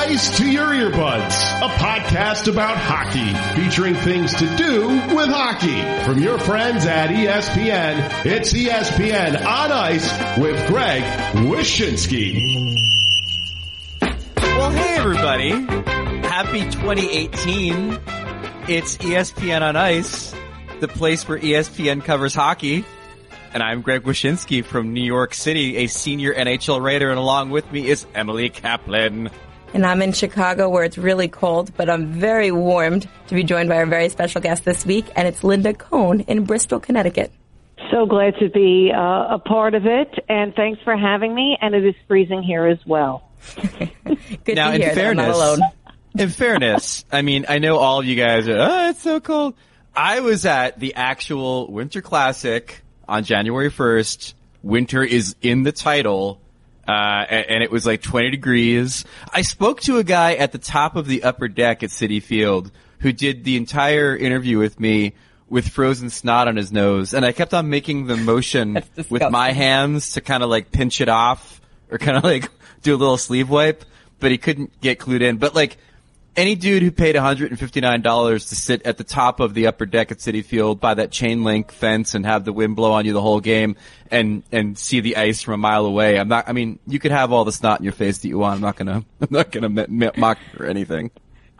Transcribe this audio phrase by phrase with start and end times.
[0.00, 1.60] ice to your earbuds.
[1.60, 5.82] A podcast about hockey featuring things to do with hockey.
[6.04, 11.02] From your friends at ESPN, it's ESPN on ice with Greg
[11.44, 12.74] Wyshynski.
[14.40, 15.50] Well, hey everybody.
[16.26, 18.00] Happy 2018.
[18.68, 20.34] It's ESPN on ice,
[20.80, 22.86] the place where ESPN covers hockey.
[23.52, 27.70] And I'm Greg Wyshynski from New York City, a senior NHL writer, and along with
[27.70, 29.28] me is Emily Kaplan.
[29.72, 33.68] And I'm in Chicago where it's really cold, but I'm very warmed to be joined
[33.68, 37.32] by our very special guest this week, and it's Linda Cohn in Bristol, Connecticut.
[37.90, 41.56] So glad to be uh, a part of it, and thanks for having me.
[41.60, 43.28] And it is freezing here as well.
[44.44, 45.70] Good now, to in hear that I'm fairness, not alone.
[46.18, 49.54] in fairness, I mean, I know all of you guys are, oh, it's so cold.
[49.94, 54.34] I was at the actual Winter Classic on January 1st.
[54.62, 56.40] Winter is in the title.
[56.90, 59.04] Uh, and, and it was like 20 degrees.
[59.32, 62.72] I spoke to a guy at the top of the upper deck at Citi Field
[62.98, 65.14] who did the entire interview with me
[65.48, 67.14] with frozen snot on his nose.
[67.14, 71.00] And I kept on making the motion with my hands to kind of like pinch
[71.00, 71.60] it off
[71.92, 72.50] or kind of like
[72.82, 73.84] do a little sleeve wipe,
[74.18, 75.36] but he couldn't get clued in.
[75.36, 75.76] But like
[76.36, 80.18] any dude who paid $159 to sit at the top of the upper deck at
[80.18, 83.20] Citi Field by that chain link fence and have the wind blow on you the
[83.20, 83.76] whole game
[84.10, 86.18] and, and see the ice from a mile away.
[86.18, 88.38] I'm not, I mean, you could have all the snot in your face that you
[88.38, 88.56] want.
[88.56, 91.10] I'm not gonna, I'm not gonna mock or anything.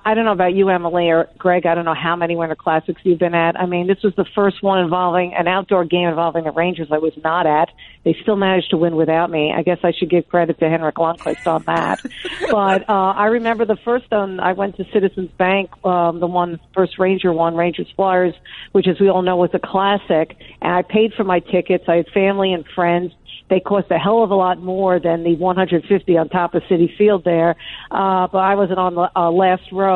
[0.05, 1.67] I don't know about you, Emily or Greg.
[1.67, 3.59] I don't know how many Winter Classics you've been at.
[3.59, 6.98] I mean, this was the first one involving an outdoor game involving the Rangers I
[6.98, 7.69] was not at.
[8.05, 9.53] They still managed to win without me.
[9.55, 12.01] I guess I should give credit to Henrik Lundqvist on that.
[12.51, 16.59] but uh, I remember the first one I went to Citizens Bank, um, the one
[16.75, 18.34] first Ranger one, Rangers Flyers,
[18.73, 20.37] which as we all know was a classic.
[20.62, 21.84] And I paid for my tickets.
[21.89, 23.12] I had family and friends
[23.51, 26.97] they cost a hell of a lot more than the 150 on top of Citi
[26.97, 27.56] Field there.
[27.91, 29.90] Uh, but I wasn't on the uh, last row.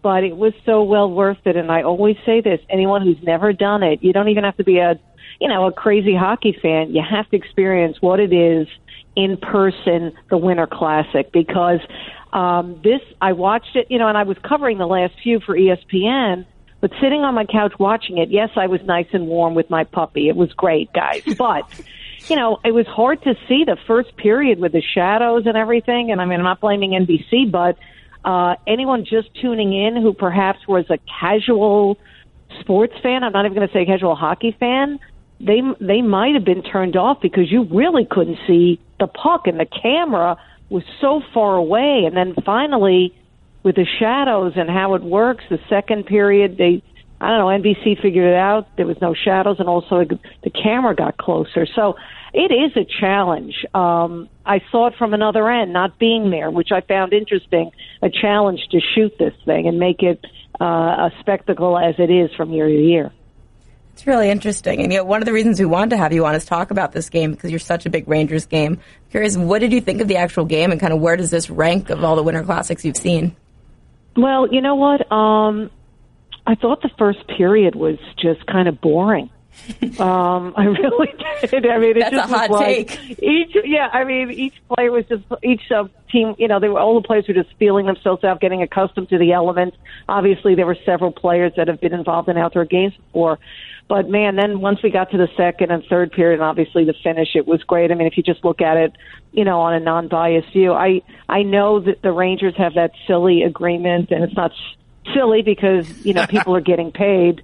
[0.00, 1.56] But it was so well worth it.
[1.56, 4.64] And I always say this: anyone who's never done it, you don't even have to
[4.64, 4.98] be a,
[5.40, 6.94] you know, a crazy hockey fan.
[6.94, 8.68] You have to experience what it is
[9.16, 11.80] in person, the Winter Classic, because
[12.32, 15.56] um, this I watched it, you know, and I was covering the last few for
[15.56, 16.46] ESPN.
[16.80, 19.82] But sitting on my couch watching it, yes, I was nice and warm with my
[19.82, 20.28] puppy.
[20.28, 21.22] It was great, guys.
[21.36, 21.64] But
[22.28, 26.10] you know, it was hard to see the first period with the shadows and everything.
[26.10, 27.78] And I mean, I'm not blaming NBC, but
[28.24, 31.98] uh, anyone just tuning in who perhaps was a casual
[32.60, 34.98] sports fan, I'm not even going to say casual hockey fan,
[35.40, 39.58] they they might have been turned off because you really couldn't see the puck and
[39.60, 40.36] the camera
[40.68, 42.04] was so far away.
[42.06, 43.14] And then finally,
[43.62, 46.82] with the shadows and how it works, the second period they
[47.20, 48.68] I don't know, NBC figured it out.
[48.76, 51.66] There was no shadows, and also the camera got closer.
[51.74, 51.96] So
[52.32, 53.66] it is a challenge.
[53.74, 57.70] Um, I saw it from another end, not being there, which I found interesting.
[58.02, 60.24] A challenge to shoot this thing and make it
[60.60, 63.12] uh, a spectacle as it is from year to year.
[63.94, 64.80] It's really interesting.
[64.80, 66.70] And you know, one of the reasons we wanted to have you on is talk
[66.70, 68.78] about this game because you're such a big Rangers game.
[69.10, 71.50] Curious, what did you think of the actual game and kind of where does this
[71.50, 73.34] rank of all the Winter Classics you've seen?
[74.16, 75.10] Well, you know what?
[75.10, 75.70] Um,
[76.48, 79.28] I thought the first period was just kind of boring.
[80.00, 81.66] um, I really did.
[81.66, 83.22] I mean, it That's just a hot was like take.
[83.22, 83.54] each.
[83.64, 86.34] Yeah, I mean, each player was just each uh, team.
[86.38, 89.18] You know, they were all the players were just feeling themselves out, getting accustomed to
[89.18, 89.76] the elements.
[90.08, 93.38] Obviously, there were several players that have been involved in outdoor games before.
[93.88, 96.94] But man, then once we got to the second and third period, and obviously the
[97.02, 97.90] finish, it was great.
[97.90, 98.92] I mean, if you just look at it,
[99.32, 103.42] you know, on a non-biased view, I I know that the Rangers have that silly
[103.42, 104.52] agreement, and it's not
[105.14, 107.42] silly because you know people are getting paid.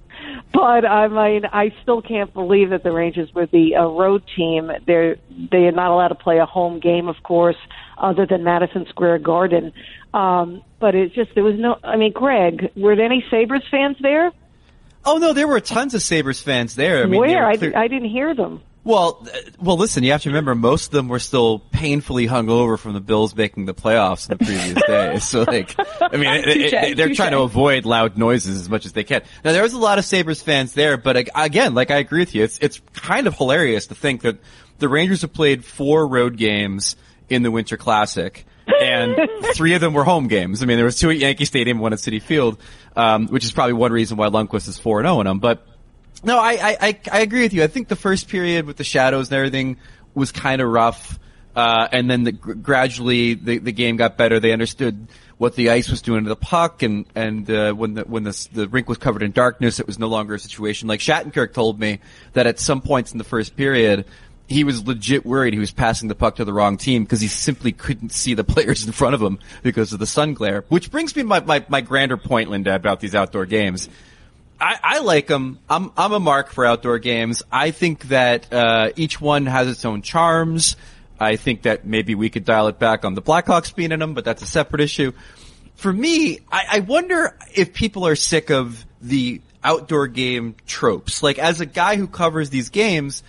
[0.53, 4.71] But I mean, I still can't believe that the Rangers were the uh, road team.
[4.85, 5.17] They're
[5.51, 7.57] they are not allowed to play a home game, of course,
[7.97, 9.73] other than Madison Square Garden.
[10.13, 11.77] Um, but it's just there was no.
[11.83, 14.31] I mean, Greg, were there any Sabres fans there?
[15.03, 17.03] Oh no, there were tons of Sabres fans there.
[17.03, 18.61] I mean, Where I, I didn't hear them.
[18.85, 20.03] Well, uh, well, listen.
[20.03, 23.65] You have to remember, most of them were still painfully hungover from the Bills making
[23.65, 25.19] the playoffs the previous day.
[25.19, 28.93] So, like, I mean, it- it- they're trying to avoid loud noises as much as
[28.93, 29.23] they can.
[29.43, 32.33] Now, there was a lot of Sabres fans there, but again, like I agree with
[32.35, 34.37] you, it's it's kind of hilarious to think that
[34.79, 36.95] the Rangers have played four road games
[37.27, 38.45] in the Winter Classic.
[38.67, 39.15] and
[39.55, 40.61] three of them were home games.
[40.61, 42.59] I mean, there was two at Yankee Stadium, one at Citi Field,
[42.95, 45.39] um, which is probably one reason why Lundqvist is four and zero in them.
[45.39, 45.65] But
[46.23, 47.63] no, I, I, I, I agree with you.
[47.63, 49.77] I think the first period with the shadows and everything
[50.13, 51.19] was kind of rough.
[51.55, 54.39] Uh, and then the, gradually the, the game got better.
[54.39, 55.07] They understood
[55.37, 58.47] what the ice was doing to the puck and, and, uh, when the, when the,
[58.53, 60.87] the rink was covered in darkness, it was no longer a situation.
[60.87, 61.99] Like Shattenkirk told me
[62.33, 64.05] that at some points in the first period,
[64.47, 67.27] he was legit worried he was passing the puck to the wrong team because he
[67.27, 70.63] simply couldn't see the players in front of him because of the sun glare.
[70.69, 73.89] Which brings me to my, my, my grander point, Linda, about these outdoor games.
[74.59, 75.59] I, I like them.
[75.69, 77.43] I'm, I'm a mark for outdoor games.
[77.51, 80.75] I think that, uh, each one has its own charms.
[81.19, 84.13] I think that maybe we could dial it back on the Blackhawks being in them,
[84.13, 85.13] but that's a separate issue.
[85.75, 91.23] For me, I, I wonder if people are sick of the outdoor game tropes.
[91.23, 93.23] Like, as a guy who covers these games,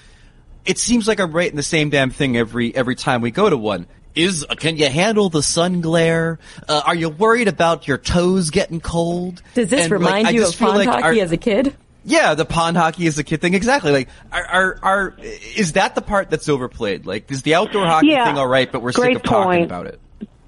[0.64, 3.56] it seems like I'm writing the same damn thing every every time we go to
[3.56, 3.86] one.
[4.16, 6.38] Is can you handle the sun glare?
[6.68, 9.42] Uh, are you worried about your toes getting cold?
[9.54, 11.76] Does this And, remind like, you of pond like hockey our- as a kid?
[12.04, 13.52] yeah, the pond hockey is a kid thing.
[13.54, 13.92] Exactly.
[13.92, 15.14] Like, are, are, are,
[15.56, 17.04] is that the part that's overplayed?
[17.04, 18.24] Like, is the outdoor hockey Yeah.
[18.24, 20.00] thing alright, but we're sick of talking about it?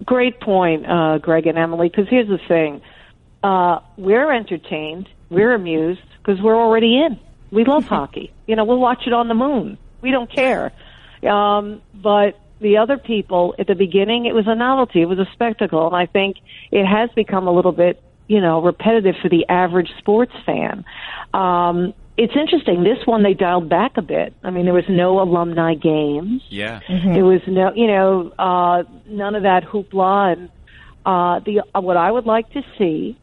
[0.07, 1.89] Great point, uh, Greg and Emily.
[1.91, 2.81] Because here's the thing:
[3.43, 7.19] uh, we're entertained, we're amused because we're already in.
[7.51, 8.33] We love hockey.
[8.47, 9.77] You know, we'll watch it on the moon.
[10.01, 10.73] We don't care.
[11.29, 15.03] Um, but the other people at the beginning, it was a novelty.
[15.03, 16.37] It was a spectacle, and I think
[16.71, 20.85] it has become a little bit, you know, repetitive for the average sports fan.
[21.33, 22.83] Um, it's interesting.
[22.83, 24.35] This one they dialed back a bit.
[24.43, 26.43] I mean, there was no alumni games.
[26.49, 26.81] Yeah.
[26.89, 30.33] There was no, you know, uh, none of that hoopla.
[30.33, 30.49] And
[31.07, 33.17] uh, the uh, what I would like to see,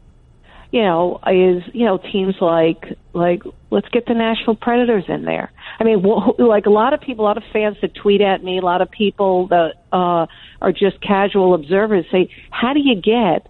[0.70, 5.52] you know, is you know teams like like let's get the Nashville Predators in there.
[5.78, 8.42] I mean, wh- like a lot of people, a lot of fans that tweet at
[8.42, 10.26] me, a lot of people that uh,
[10.60, 13.48] are just casual observers say, how do you get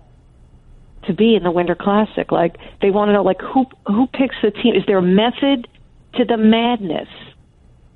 [1.06, 2.30] to be in the Winter Classic?
[2.30, 4.74] Like they want to know, like who who picks the team?
[4.74, 5.68] Is there a method
[6.14, 7.08] to the madness?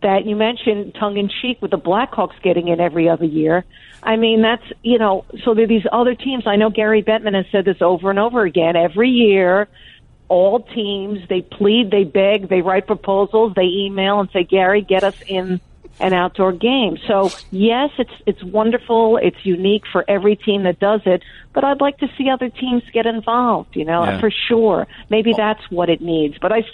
[0.02, 3.64] That you mentioned tongue in cheek with the Blackhawks getting in every other year.
[4.02, 6.46] I mean, that's, you know, so there are these other teams.
[6.46, 8.76] I know Gary Bettman has said this over and over again.
[8.76, 9.68] Every year,
[10.28, 15.04] all teams, they plead, they beg, they write proposals, they email and say, Gary, get
[15.04, 15.60] us in
[15.98, 16.96] an outdoor game.
[17.06, 19.18] So yes, it's, it's wonderful.
[19.18, 22.82] It's unique for every team that does it, but I'd like to see other teams
[22.94, 24.20] get involved, you know, Yeah.
[24.20, 24.86] for sure.
[25.10, 26.38] Maybe that's what it needs.
[26.40, 26.64] But I,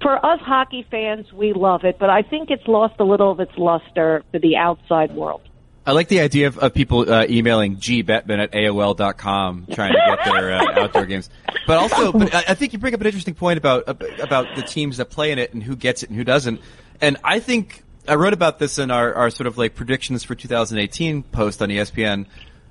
[0.00, 3.40] for us hockey fans, we love it, but I think it's lost a little of
[3.40, 5.42] its luster for the outside world.
[5.86, 10.24] I like the idea of, of people uh, emailing gbettman at AOL.com trying to get
[10.24, 11.30] their uh, outdoor games.
[11.66, 13.88] But also, but I think you bring up an interesting point about
[14.20, 16.60] about the teams that play in it and who gets it and who doesn't.
[17.00, 20.34] And I think I wrote about this in our, our sort of like predictions for
[20.34, 22.26] 2018 post on ESPN.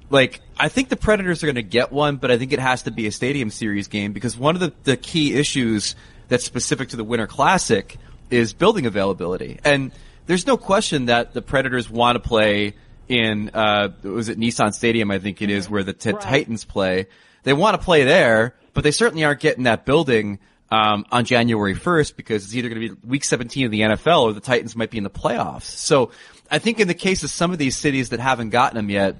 [0.09, 2.83] Like, I think the Predators are going to get one, but I think it has
[2.83, 5.95] to be a Stadium Series game because one of the, the key issues
[6.27, 7.97] that's specific to the Winter Classic
[8.29, 9.59] is building availability.
[9.63, 9.91] And
[10.25, 12.75] there's no question that the Predators want to play
[13.07, 16.21] in, uh, was it Nissan Stadium, I think it is, where the T- Right.
[16.21, 17.07] Titans play.
[17.43, 20.39] They want to play there, but they certainly aren't getting that building
[20.69, 24.23] um, on January 1st because it's either going to be week 17 of the NFL
[24.23, 25.63] or the Titans might be in the playoffs.
[25.63, 26.11] So
[26.51, 29.15] I think in the case of some of these cities that haven't gotten them yet,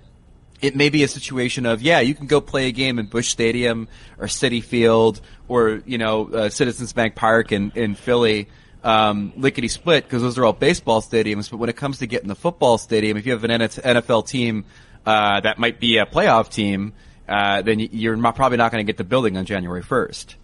[0.61, 3.29] it may be a situation of yeah, you can go play a game in Busch
[3.29, 3.87] Stadium
[4.17, 8.47] or Citi Field or you know uh, Citizens Bank Park in in Philly,
[8.83, 11.49] um, lickety split because those are all baseball stadiums.
[11.49, 14.65] But when it comes to getting the football stadium, if you have an NFL team
[15.05, 16.93] uh, that might be a playoff team,
[17.29, 20.35] uh, then you're probably not going to get the building on January first.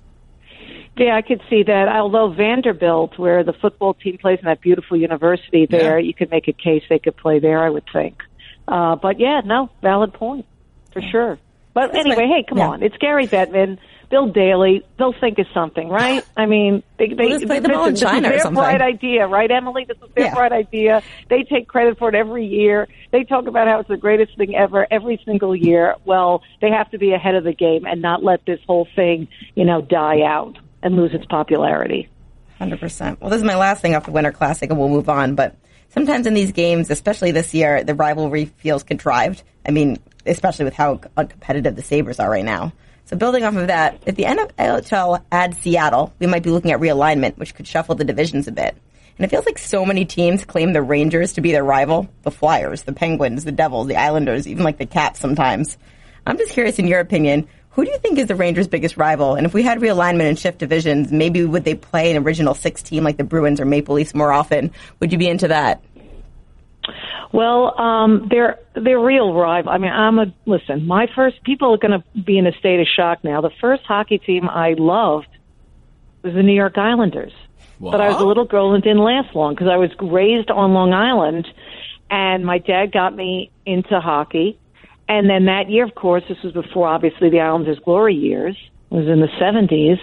[0.95, 1.87] Yeah, I could see that.
[1.87, 6.05] Although Vanderbilt, where the football team plays in that beautiful university there, Yeah.
[6.05, 8.21] you could make a case they could play there, I would think.
[8.67, 10.45] Uh, but yeah, no, valid point
[10.91, 11.39] for sure.
[11.73, 12.69] But anyway, hey, come yeah.
[12.69, 12.83] on.
[12.83, 13.79] It's Gary Bettman,
[14.11, 14.85] Bill Daly.
[14.99, 16.23] They'll think of something, right?
[16.37, 18.61] I mean, they, they, just play the ball in China or this is their something.
[18.61, 19.85] bright idea, right, Emily?
[19.87, 20.35] This is their Yeah.
[20.35, 21.01] bright idea.
[21.29, 22.87] They take credit for it every year.
[23.11, 25.95] They talk about how it's the greatest thing ever every single year.
[26.05, 29.27] Well, they have to be ahead of the game and not let this whole thing,
[29.55, 32.07] you know, die out and lose its popularity.
[32.59, 33.19] Hundred percent.
[33.19, 35.33] Well, this is my last thing off the Winter Classic, and we'll move on.
[35.33, 35.55] But
[35.93, 39.43] sometimes in these games, especially this year, the rivalry feels contrived.
[39.65, 42.73] I mean, especially with how uncompetitive the Sabres are right now.
[43.05, 46.79] So building off of that, if the NHL adds Seattle, we might be looking at
[46.79, 48.75] realignment, which could shuffle the divisions a bit.
[49.17, 52.09] And it feels like so many teams claim the Rangers to be their rival.
[52.23, 55.77] The Flyers, the Penguins, the Devils, the Islanders, even like the Caps sometimes.
[56.25, 59.35] I'm just curious, in your opinion, who do you think is the Rangers' biggest rival?
[59.35, 62.83] And if we had realignment and shift divisions, maybe would they play an original six
[62.83, 64.71] team like the Bruins or Maple Leafs more often?
[64.99, 65.83] Would you be into that?
[67.31, 69.71] Well, um, they're they're real rival.
[69.71, 70.85] I mean, I'm a listen.
[70.85, 73.41] My first people are going to be in a state of shock now.
[73.41, 75.27] The first hockey team I loved
[76.21, 77.33] was the New York Islanders,
[77.79, 80.73] but I was a little girl and didn't last long because I was raised on
[80.73, 81.47] Long Island,
[82.11, 84.59] and my dad got me into hockey.
[85.07, 88.57] And then that year, of course, this was before obviously the Islanders' glory years.
[88.91, 89.99] It was in the 70s.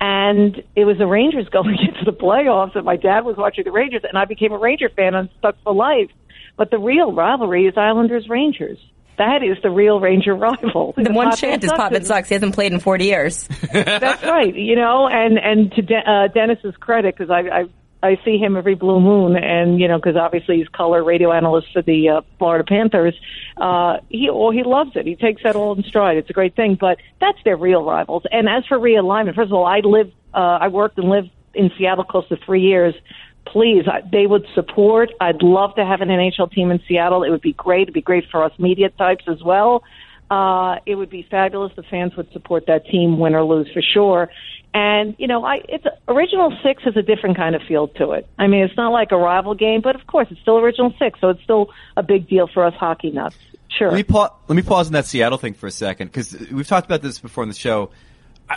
[0.00, 3.72] and it was the Rangers going into the playoffs, and my dad was watching the
[3.72, 6.10] Rangers, and I became a Ranger fan and stuck for life.
[6.56, 8.78] But the real rivalry is Islanders Rangers.
[9.16, 10.94] That is the real Ranger rival.
[10.96, 12.28] The one chant is Potvin sucks.
[12.28, 13.48] He hasn't played in 40 years.
[13.72, 14.54] That's right.
[14.54, 17.64] You know, and and to De- uh, Denis's credit, because I, I
[18.02, 21.68] I see him every blue moon, and you know, because obviously he's color radio analyst
[21.72, 23.14] for the uh, Florida Panthers.
[23.56, 25.06] Uh, he well, he loves it.
[25.06, 26.16] He takes that all in stride.
[26.16, 26.76] It's a great thing.
[26.78, 28.22] But that's their real rivals.
[28.30, 31.70] And as for realignment, first of all, I lived, uh, I worked and lived in
[31.76, 32.94] Seattle close to three years.
[33.46, 35.10] Please, I, they would support.
[35.20, 37.24] I'd love to have an NHL team in Seattle.
[37.24, 37.82] It would be great.
[37.82, 39.82] It'd be great for us media types as well.
[40.30, 41.72] Uh, it would be fabulous.
[41.74, 44.30] The fans would support that team, win or lose, for sure.
[44.74, 48.28] And you know, I it's original six has a different kind of feel to it.
[48.38, 51.20] I mean, it's not like a rival game, but of course, it's still original six,
[51.20, 53.36] so it's still a big deal for us hockey nuts.
[53.70, 53.88] Sure.
[53.88, 56.66] Let me, pa- let me pause on that Seattle thing for a second because we've
[56.66, 57.90] talked about this before in the show.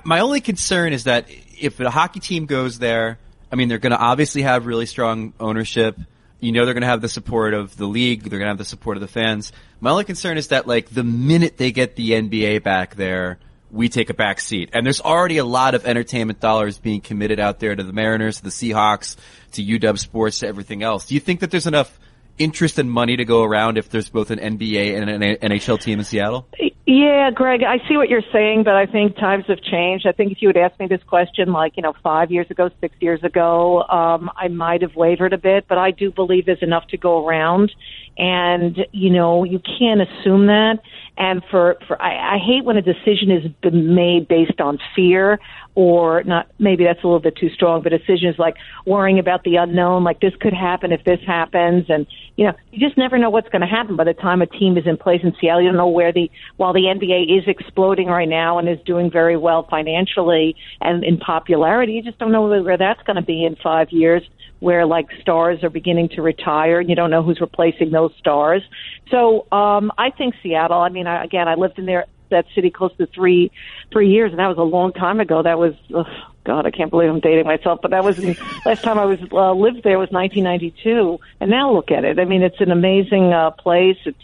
[0.05, 3.19] My only concern is that if a hockey team goes there,
[3.51, 5.97] I mean, they're going to obviously have really strong ownership.
[6.41, 8.23] You know, they're going to have the support of the league.
[8.23, 9.53] They're going to have the support of the fans.
[9.79, 13.39] My only concern is that, like, the minute they get the NBA back there,
[13.71, 14.71] we take a back seat.
[14.73, 18.37] And there's already a lot of entertainment dollars being committed out there to the Mariners,
[18.37, 19.15] to the Seahawks,
[19.53, 21.05] to UW Sports, to everything else.
[21.05, 21.97] Do you think that there's enough
[22.37, 25.99] interest and money to go around if there's both an NBA and an NHL team
[25.99, 26.47] in Seattle?
[26.85, 30.07] Yeah, Greg, I see what you're saying, but I think times have changed.
[30.07, 32.69] I think if you had asked me this question like, you know, five years ago,
[32.81, 36.63] six years ago, um, I might have wavered a bit, but I do believe there's
[36.63, 37.71] enough to go around.
[38.17, 40.79] And, you know, you can't assume that.
[41.17, 45.39] And for, for I, I hate when a decision is made based on fear
[45.73, 49.55] or not, maybe that's a little bit too strong, but decisions like worrying about the
[49.55, 51.85] unknown, like this could happen if this happens.
[51.87, 54.45] And, you know, you just never know what's going to happen by the time a
[54.45, 55.61] team is in place in Seattle.
[55.61, 59.09] You don't know where the, while the NBA is exploding right now and is doing
[59.09, 63.45] very well financially and in popularity, you just don't know where that's going to be
[63.45, 64.23] in five years
[64.59, 68.61] where like stars are beginning to retire and you don't know who's replacing those stars.
[69.09, 72.69] So um I think Seattle, I mean I, again I lived in there that city
[72.69, 73.51] close to 3
[73.91, 75.43] 3 years and that was a long time ago.
[75.43, 76.07] That was ugh,
[76.43, 78.19] god, I can't believe I'm dating myself, but that was
[78.65, 82.19] last time I was uh, lived there was 1992 and now look at it.
[82.19, 83.97] I mean it's an amazing uh place.
[84.05, 84.23] It's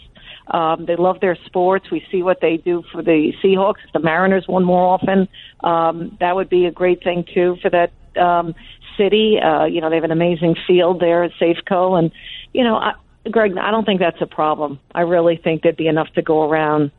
[0.50, 1.90] um, they love their sports.
[1.90, 3.84] We see what they do for the Seahawks.
[3.86, 5.28] If the Mariners won more often,
[5.62, 8.54] um, that would be a great thing too for that um,
[8.96, 9.38] city.
[9.38, 12.10] Uh, you know, they have an amazing field there at Safeco, and
[12.52, 12.94] you know, I,
[13.30, 14.80] Greg, I don't think that's a problem.
[14.94, 16.90] I really think there'd be enough to go around.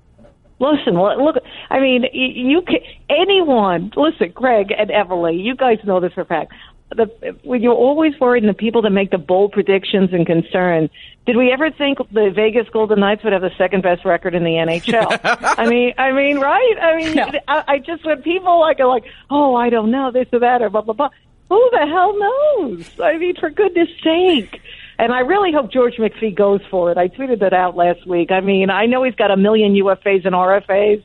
[0.60, 1.38] Listen, look.
[1.70, 3.92] I mean, you, can, anyone.
[3.96, 6.54] Listen, Greg and Emily, you guys know this for a fact.
[6.96, 7.06] The,
[7.44, 10.90] when you're always worried, and the people that make the bold predictions and concern,
[11.26, 14.44] did we ever think the Vegas Golden Knights would have the second best record in
[14.44, 15.20] the NHL?
[15.58, 16.76] I mean, I mean, right?
[16.82, 17.32] I mean, no.
[17.48, 20.62] I, I just when people like are like, oh, I don't know this or that
[20.62, 21.10] or blah blah blah
[21.50, 23.00] who the hell knows?
[23.00, 24.62] I mean, for goodness sake.
[25.00, 26.98] And I really hope George McPhee goes for it.
[26.98, 28.32] I tweeted that out last week.
[28.32, 31.02] I mean, I know he's got a million UFAs and RFAs,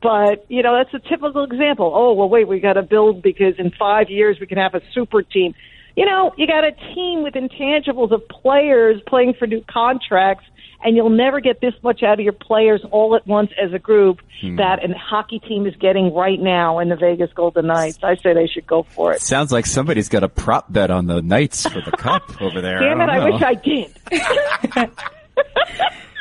[0.00, 1.90] but, you know, that's a typical example.
[1.92, 4.80] Oh, well, wait, we got to build because in five years we can have a
[4.94, 5.54] super team.
[5.96, 10.44] You know, you got a team with intangibles of players playing for new contracts
[10.84, 13.78] and you'll never get this much out of your players all at once as a
[13.78, 14.56] group hmm.
[14.56, 17.98] that a hockey team is getting right now in the Vegas Golden Knights.
[18.02, 19.20] I say they should go for it.
[19.20, 22.80] Sounds like somebody's got a prop bet on the Knights for the cup over there.
[22.80, 23.08] Damn it!
[23.08, 24.90] I, I wish I did.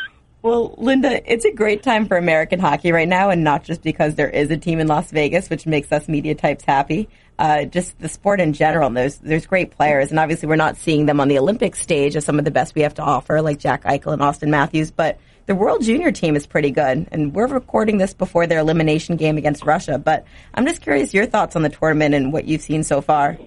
[0.43, 4.15] Well, Linda, it's a great time for American hockey right now, and not just because
[4.15, 7.09] there is a team in Las Vegas, which makes us media types happy.
[7.37, 8.89] Uh, just the sport in general.
[8.89, 12.25] There's there's great players, and obviously we're not seeing them on the Olympic stage as
[12.25, 14.89] some of the best we have to offer, like Jack Eichel and Auston Matthews.
[14.89, 19.17] But the World Junior team is pretty good, and we're recording this before their elimination
[19.17, 19.99] game against Russia.
[19.99, 23.37] But I'm just curious your thoughts on the tournament and what you've seen so far.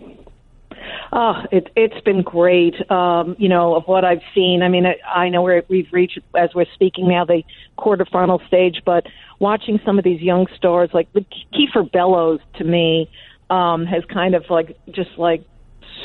[1.17, 2.75] Oh, it, it's been great.
[2.91, 4.63] Um, you know, of what I've seen.
[4.65, 7.45] I mean, I, I know we're, we've reached, as we're speaking now, the
[7.79, 9.07] quarterfinal stage, but
[9.39, 13.09] watching some of these young stars, like the Kiefer Bellows to me,
[13.49, 15.45] um, has kind of like, just like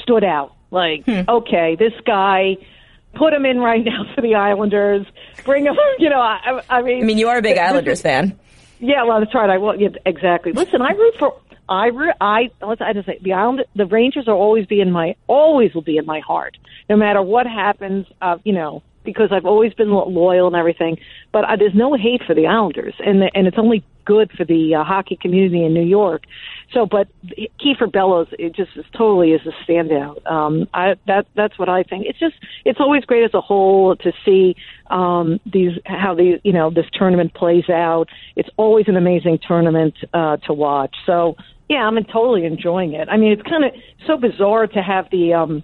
[0.03, 0.53] stood out.
[0.69, 1.21] Like, hmm.
[1.27, 2.57] okay, this guy,
[3.15, 5.07] put him in right now for the Islanders.
[5.43, 7.01] Bring him, you know, I, I mean.
[7.01, 8.37] I mean, you are a big Islanders fan.
[8.79, 9.49] Yeah, well, that's right.
[9.49, 9.75] I will.
[9.75, 10.51] Yeah, exactly.
[10.51, 11.35] Listen, I root for
[11.69, 14.91] I re- I let's I just say the island the Rangers will always be in
[14.91, 16.57] my always will be in my heart
[16.89, 20.97] no matter what happens uh you know because I've always been loyal and everything
[21.31, 24.43] but uh, there's no hate for the Islanders and the, and it's only good for
[24.43, 26.23] the uh, hockey community in New York.
[26.73, 27.07] So, but
[27.63, 30.25] Kiefer Bellows, it just is totally is a standout.
[30.25, 32.07] Um, I, that that's what I think.
[32.07, 32.33] It's just
[32.65, 34.55] it's always great as a whole to see
[34.89, 38.09] um, these how the you know this tournament plays out.
[38.35, 40.95] It's always an amazing tournament uh, to watch.
[41.05, 41.35] So
[41.69, 43.09] yeah, I'm totally enjoying it.
[43.09, 43.71] I mean, it's kind of
[44.07, 45.63] so bizarre to have the um,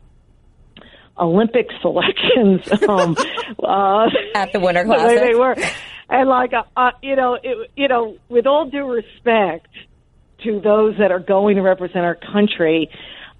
[1.17, 3.17] Olympic selections um,
[3.63, 5.19] uh, at the Winter the Classic.
[5.19, 5.55] they were,
[6.09, 9.67] and like uh, uh, you know, it, you know, with all due respect
[10.43, 12.89] to those that are going to represent our country,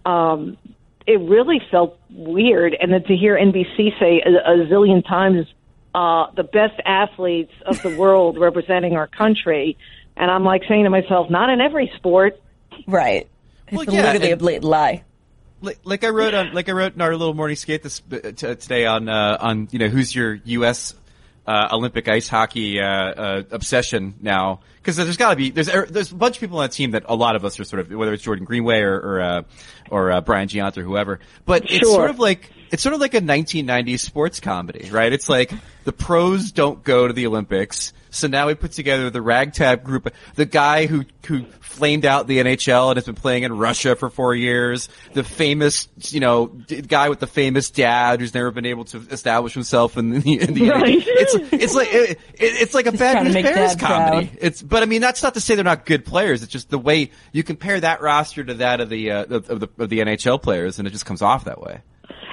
[0.06, 0.58] um,
[1.06, 5.46] it really felt weird, and then to hear NBC say a, a zillion times
[5.94, 9.78] uh, the best athletes of the world representing our country,
[10.18, 12.42] and I'm like saying to myself, not in every sport.
[12.88, 13.28] Right.
[13.68, 15.04] It's Well, yeah, literally a blatant lie.
[15.62, 18.18] like, like I wrote on, like I wrote in our little morning skate this uh,
[18.18, 20.94] t- today on, uh, on you know who's your U.S.
[21.48, 24.62] Uh, Olympic ice hockey uh, uh, obsession now?
[24.78, 26.92] Because there's got to be there's er, there's a bunch of people on that team
[26.92, 29.42] that a lot of us are sort of whether it's Jordan Greenway or or, uh,
[29.92, 31.20] or uh, Brian Gionta or whoever.
[31.46, 35.12] But it's sort of like it's sort of like a 1990s sports comedy, right?
[35.14, 35.52] It's like
[35.84, 37.94] the pros don't go to the Olympics.
[38.10, 42.38] So now we put together the ragtag group, the guy who, who flamed out the
[42.38, 46.82] NHL and has been playing in Russia for four years, the famous, you know, d-
[46.82, 50.54] guy with the famous dad who's never been able to establish himself in the, in
[50.54, 50.96] the Right.
[51.06, 54.28] it's, it's like, it, it's like a bad news bears comedy.
[54.28, 54.38] proud.
[54.42, 56.42] It's, but I mean, that's not to say they're not good players.
[56.42, 59.60] It's just the way you compare that roster to that of the, uh, of, of
[59.60, 61.82] the, of the NHL players and it just comes off that way.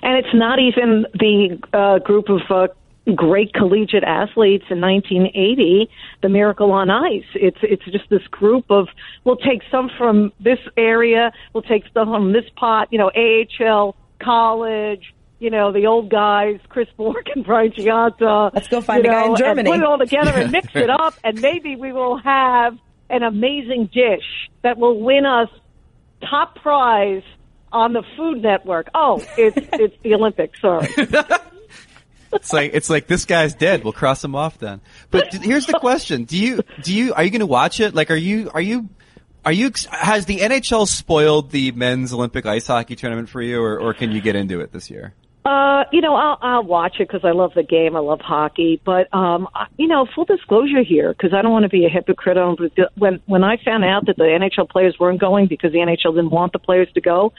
[0.03, 2.69] And it's not even the uh, group of uh,
[3.15, 5.89] great collegiate athletes in 1980,
[6.23, 7.25] the Miracle on Ice.
[7.35, 8.89] It's it's just this group of
[9.25, 13.97] we'll take some from this area, we'll take some from this pot, you know, AHL,
[14.21, 18.53] college, you know, the old guys, Chris Bourque and Brian Gionta.
[18.55, 19.71] Let's go find you a guy in Germany.
[19.71, 22.79] And put it all together and mix it up, and maybe we will have
[23.11, 25.49] an amazing dish that will win us
[26.29, 27.25] top prize
[27.73, 28.89] on the Food Network.
[28.95, 30.61] Oh, it's it's the Olympics.
[30.61, 30.89] Sorry.
[32.35, 33.85] It's like it's like this guy's dead.
[33.85, 34.81] We'll cross him off then.
[35.11, 37.95] But d- here's the question: Do you do you are you going to watch it?
[37.95, 38.89] Like, are you are you
[39.45, 43.79] are you has the NHL spoiled the men's Olympic ice hockey tournament for you, or,
[43.79, 45.13] or can you get into it this year?
[45.45, 47.97] Uh, you know, I'll, I'll watch it because I love the game.
[47.97, 51.65] I love hockey, but um, I- you know, full disclosure here, because I don't want
[51.65, 52.39] to be a hypocrite.
[52.39, 52.57] On
[52.97, 56.31] when when I found out that the NHL players weren't going because the NHL didn't
[56.31, 57.35] want the players to go,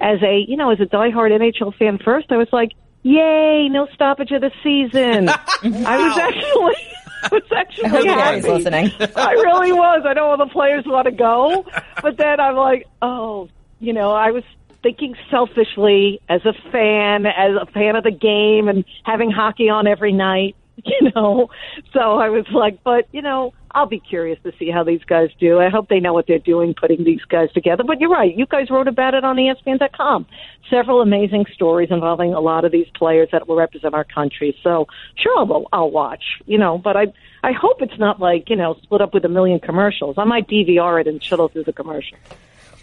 [0.00, 3.86] as a you know, as a diehard NHL fan, first I was like, "Yay, no
[3.94, 5.28] stoppage of the season!"
[5.62, 6.86] I was actually.
[7.22, 8.50] I was actually I hope happy.
[8.50, 8.90] Listening.
[9.16, 10.04] I really was.
[10.06, 11.66] I know all the players want to go,
[12.00, 14.42] but then I'm like, oh, you know, I was
[14.82, 19.86] thinking selfishly as a fan, as a fan of the game, and having hockey on
[19.86, 20.56] every night.
[21.00, 21.48] You know,
[21.92, 25.30] so I was like, but you know, I'll be curious to see how these guys
[25.38, 25.58] do.
[25.58, 27.84] I hope they know what they're doing putting these guys together.
[27.84, 28.36] But you're right.
[28.36, 30.26] You guys wrote about it on ESPN.com.
[30.68, 34.56] Several amazing stories involving a lot of these players that will represent our country.
[34.62, 36.24] So sure, I'll, I'll watch.
[36.46, 37.06] You know, but I
[37.42, 40.16] I hope it's not like you know split up with a million commercials.
[40.18, 42.18] I might DVR it and shuttle through the commercial.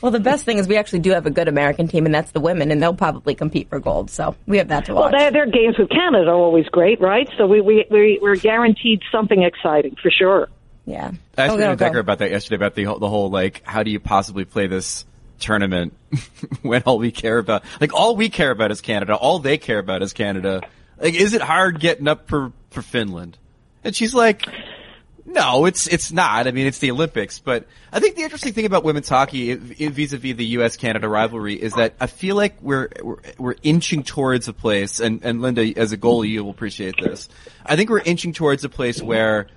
[0.01, 2.31] Well, the best thing is we actually do have a good American team, and that's
[2.31, 4.11] the women, and they'll probably compete for gold.
[4.11, 5.13] So we have that to Well, watch.
[5.17, 7.27] their, their games with Canada are always great, right?
[7.37, 10.49] So we we we we're guaranteed something exciting for sure.
[10.85, 11.11] yeah.
[11.37, 11.85] I asked Oh, Peter go, go.
[11.85, 14.67] Decker about that yesterday about the whole, the whole like how do you possibly play
[14.67, 15.05] this
[15.39, 15.93] tournament
[16.63, 19.79] when all we care about like all we care about is Canada, all they care
[19.79, 20.61] about is Canada.
[20.99, 23.37] Like, is it hard getting up for for Finland?
[23.83, 24.45] And she's like,
[25.27, 26.47] no, it's it's not.
[26.47, 30.35] I mean, it's the Olympics, but I think the interesting thing about women's hockey vis-a-vis
[30.35, 30.77] the U.S.
[30.77, 35.21] Canada rivalry is that I feel like we're we're, we're inching towards a place, and
[35.23, 37.27] and Linda, as a goalie, you will appreciate this.
[37.65, 39.47] I think we're inching towards a place where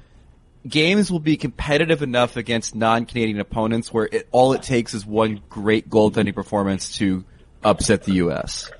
[0.66, 5.40] games will be competitive enough against non-Canadian opponents where it, all it takes is one
[5.48, 7.24] great goaltending performance to
[7.62, 8.72] upset the U.S.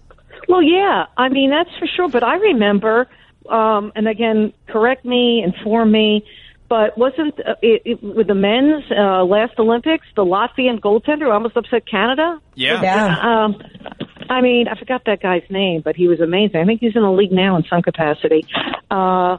[0.49, 2.09] Well, yeah, I mean that's for sure.
[2.09, 3.07] But I remember,
[3.49, 6.25] um, and again, correct me, inform me.
[6.71, 11.31] But wasn't uh, it, it, with the men's uh, last Olympics the Latvian goaltender who
[11.33, 12.41] almost upset Canada?
[12.55, 13.17] Yeah.
[13.21, 13.61] Um,
[14.31, 16.61] I mean, I forgot that guy's name, but he was amazing.
[16.61, 18.47] I think he's in the league now in some capacity.
[18.89, 19.39] Uh,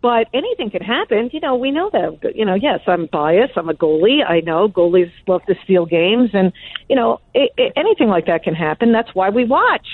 [0.00, 1.30] but anything can happen.
[1.32, 2.36] You know, we know that.
[2.36, 3.54] You know, yes, I'm biased.
[3.56, 4.24] I'm a goalie.
[4.24, 6.52] I know goalies love to steal games, and
[6.88, 8.92] you know, it, it, anything like that can happen.
[8.92, 9.88] That's why we watch.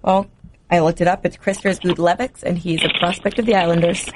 [0.00, 0.30] Well,
[0.70, 1.26] I looked it up.
[1.26, 4.08] It's Kristers Gudlevskis, and he's a prospect of the Islanders.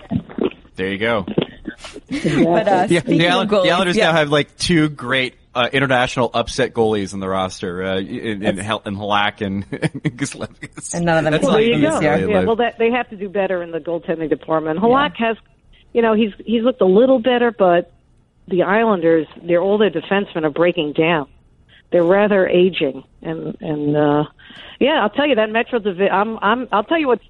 [0.80, 1.26] There you go.
[1.26, 4.06] But uh, Yeah, the, of Island- goalies, the Islanders yeah.
[4.06, 8.56] now have like two great uh, international upset goalies in the roster, uh, in, in,
[8.56, 10.94] Hel- in Halak and Gudlevskis.
[10.94, 11.98] And none of them That's Well, Well, there you go.
[12.00, 12.46] really Yeah, live.
[12.46, 14.80] well, that, they have to do better in the goaltending department.
[14.80, 15.36] Halak has,
[15.92, 17.92] you know, he's he's looked a little better, but
[18.48, 21.28] the Islanders, they're all their defensemen are breaking down.
[21.92, 24.24] They're rather aging, and and uh,
[24.78, 26.08] yeah, I'll tell you that Metro Division.
[26.12, 27.26] I'm I'm I'll tell you what I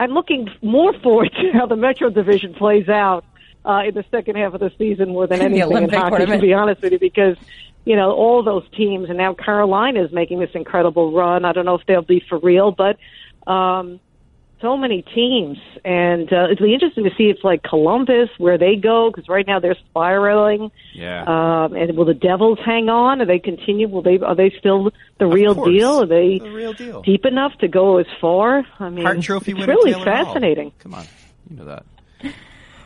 [0.00, 3.22] I'm looking more forward to how the Metro Division plays out
[3.66, 6.24] uh, in the second half of the season more than anything in hockey.
[6.24, 7.36] To be honest with you, because
[7.84, 11.44] you know all those teams, and now Carolina is making this incredible run.
[11.44, 12.96] I don't know if they'll be for real, but
[13.46, 14.00] um,
[14.60, 18.76] so many teams, and uh, it'll be interesting to see if like Columbus where they
[18.76, 20.70] go because right now they're spiraling.
[20.94, 21.22] Yeah.
[21.64, 23.20] Um, and will the Devils hang on?
[23.20, 23.88] Are they continue?
[23.88, 24.18] Will they?
[24.18, 25.70] Are they still the real course.
[25.70, 26.02] deal?
[26.02, 27.02] Are they The real deal.
[27.02, 28.64] deep enough to go as far?
[28.78, 30.24] I mean, Hart Trophy it's winner really Taylor Hall.
[30.26, 30.72] fascinating.
[30.80, 31.04] Come on,
[31.50, 31.84] you know that.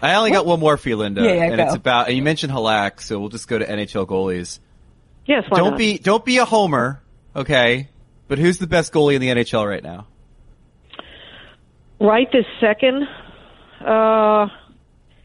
[0.02, 1.62] I only got one more for you, Linda, Yeah, yeah, and go.
[1.64, 2.08] it's about.
[2.08, 4.58] And you mentioned Halak, so we'll just go to NHL goalies.
[5.26, 5.78] Yes, why don't not?
[5.78, 7.00] be don't be a homer,
[7.34, 7.88] okay?
[8.28, 10.06] But who's the best goalie in the NHL right now?
[12.00, 13.06] Right this second.
[13.84, 14.48] Uh,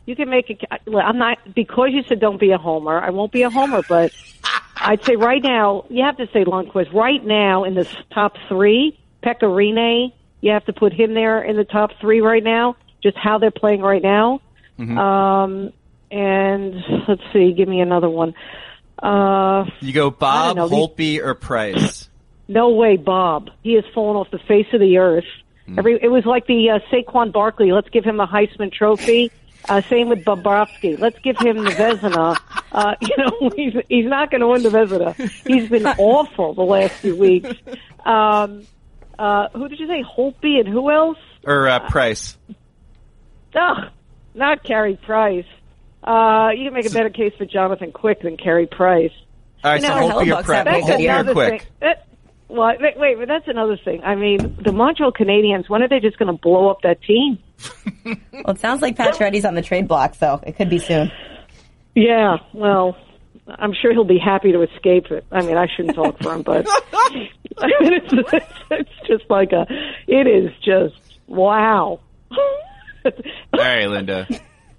[0.06, 0.62] you can make it.
[0.72, 3.00] I'm not because you said don't be a homer.
[3.00, 4.12] I won't be a homer, but
[4.78, 6.94] I'd say right now you have to say Lundqvist.
[6.94, 11.58] Right now in the top three, Pekka Rinne, you have to put him there in
[11.58, 12.76] the top three right now.
[13.02, 14.42] Just how they're playing right now.
[14.80, 15.74] Um,
[16.12, 16.76] and
[17.08, 18.34] let's see, give me another one.
[19.02, 22.10] Uh, You go Bob, know, Holtby, or Price.
[22.48, 23.50] no way, Bob.
[23.62, 25.26] He has fallen off the face of the earth.
[25.78, 27.72] Every it was like the uh, Saquon Barkley.
[27.72, 29.32] Let's give him a Heisman Trophy.
[29.68, 30.98] Uh, same with Bobrovsky.
[30.98, 32.38] Let's give him the Vezina.
[32.72, 35.14] Uh, you know, he's he's not going to win the Vezina.
[35.46, 37.50] He's been awful the last few weeks.
[38.06, 38.64] Um,
[39.18, 40.02] uh, who did you say?
[40.04, 41.18] Holtby and who else?
[41.44, 42.38] Or uh, Price.
[43.56, 43.90] Ugh,
[44.34, 45.46] not Carey Price.
[46.04, 49.12] Uh, you can make a better case for Jonathan Quick than Carey Price.
[49.64, 50.68] All right, You so Holtby or Hellebuyck's Price.
[50.68, 51.68] having a That's good Holtby or Quick.
[51.82, 51.94] thing.
[52.50, 54.02] That, well, wait, wait, but that's another thing.
[54.04, 55.70] I mean, the Montreal Canadiens.
[55.70, 57.40] When are they just going to blow up that team?
[58.32, 61.12] Well, it sounds like Pacioretty's on the trade block, so it could be soon.
[61.94, 62.96] Yeah, well,
[63.48, 65.26] I'm sure he'll be happy to escape it.
[65.32, 66.66] I mean, I shouldn't talk for him, but
[66.98, 69.68] I mean, it's, it's, it's just like a.
[70.08, 70.96] It is just
[71.28, 72.00] wow.
[72.32, 73.12] All
[73.54, 74.26] right, Linda.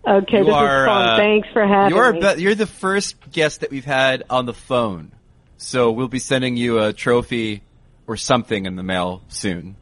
[0.08, 1.08] Okay, You this are, is fun.
[1.08, 2.20] uh, Thanks for having You're me.
[2.34, 5.12] be- you're the first guest that we've had on the phone,
[5.60, 7.62] so we'll be sending you a trophy
[8.06, 9.76] or something in the mail soon.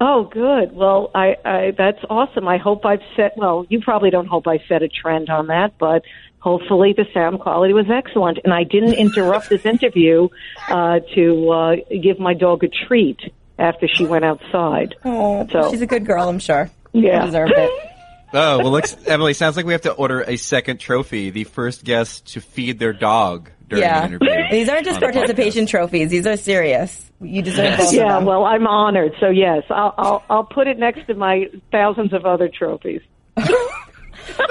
[0.00, 0.72] Oh, good.
[0.72, 2.48] Well, I, I that's awesome.
[2.48, 3.36] I hope I've set.
[3.36, 6.02] Well, you probably don't hope I set a trend on that, but
[6.40, 10.28] hopefully the sound quality was excellent, and I didn't interrupt this interview
[10.68, 13.20] uh, to uh, give my dog a treat
[13.60, 14.96] after she went outside.
[15.04, 16.68] Oh, So- she's a good girl, I'm sure.
[16.92, 17.20] Yeah.
[17.20, 17.70] She deserved it.
[18.34, 19.34] Oh well, looks, Emily.
[19.34, 21.28] Sounds like we have to order a second trophy.
[21.28, 24.04] The first guest to feed their dog during yeah.
[24.04, 24.50] an interview.
[24.50, 26.10] These aren't just on the participation trophies.
[26.10, 27.10] These are serious.
[27.20, 28.24] You deserve both Yeah, of them.
[28.26, 29.12] well, I'm honored.
[29.20, 33.00] So yes, I'll, I'll I'll put it next to my thousands of other trophies.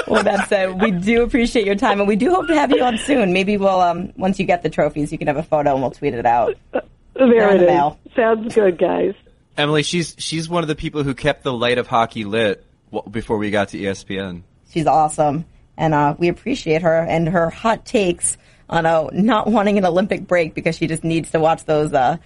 [0.08, 2.84] Well, that said, we do appreciate your time, and we do hope to have you
[2.84, 3.32] on soon.
[3.32, 5.92] Maybe we'll, um, once you get the trophies, you can have a photo and we'll
[5.92, 6.56] tweet it out.
[6.74, 8.14] There in it the is.
[8.16, 9.14] Sounds good, guys.
[9.58, 12.66] Emily, she's she's one of the people who kept the light of hockey lit
[13.10, 14.44] before we got to ESPN.
[14.72, 15.46] She's awesome,
[15.78, 18.38] and uh, we appreciate her and her hot takes
[18.72, 22.18] on uh, not wanting an Olympic break because she just needs to watch those uh,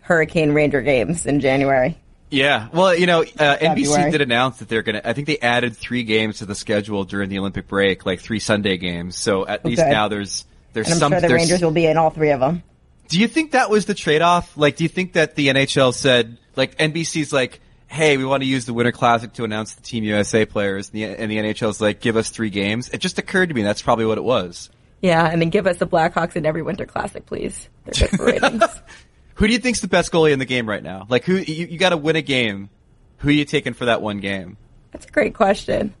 [0.00, 1.98] Hurricane Ranger games in January.
[2.30, 5.08] Yeah, well, you know, uh, NBC did announce that they're going to.
[5.08, 8.38] I think they added three games to the schedule during the Olympic break, like three
[8.38, 9.16] Sunday games.
[9.16, 11.12] So at least now there's there's And I'm some.
[11.12, 12.62] sure the Rangers will be in all three of them.
[13.08, 14.58] Do you think that was the trade-off?
[14.58, 18.46] Like, do you think that the NHL said, like, NBC's like, hey, we want to
[18.46, 21.80] use the Winter Classic to announce the Team USA players, and the, and the NHL's
[21.80, 22.90] like, give us three games?
[22.90, 24.68] It just occurred to me that's probably what it was.
[25.00, 27.68] Yeah, and then give us the Blackhawks in every Winter Classic, please.
[27.84, 28.64] They're good for ratings.
[29.34, 31.06] Who do you think's the best goalie in the game right now?
[31.08, 32.70] Like, who you, you got to win a game?
[33.18, 34.56] Who are you taking for that one game?
[34.90, 35.94] That's a great question.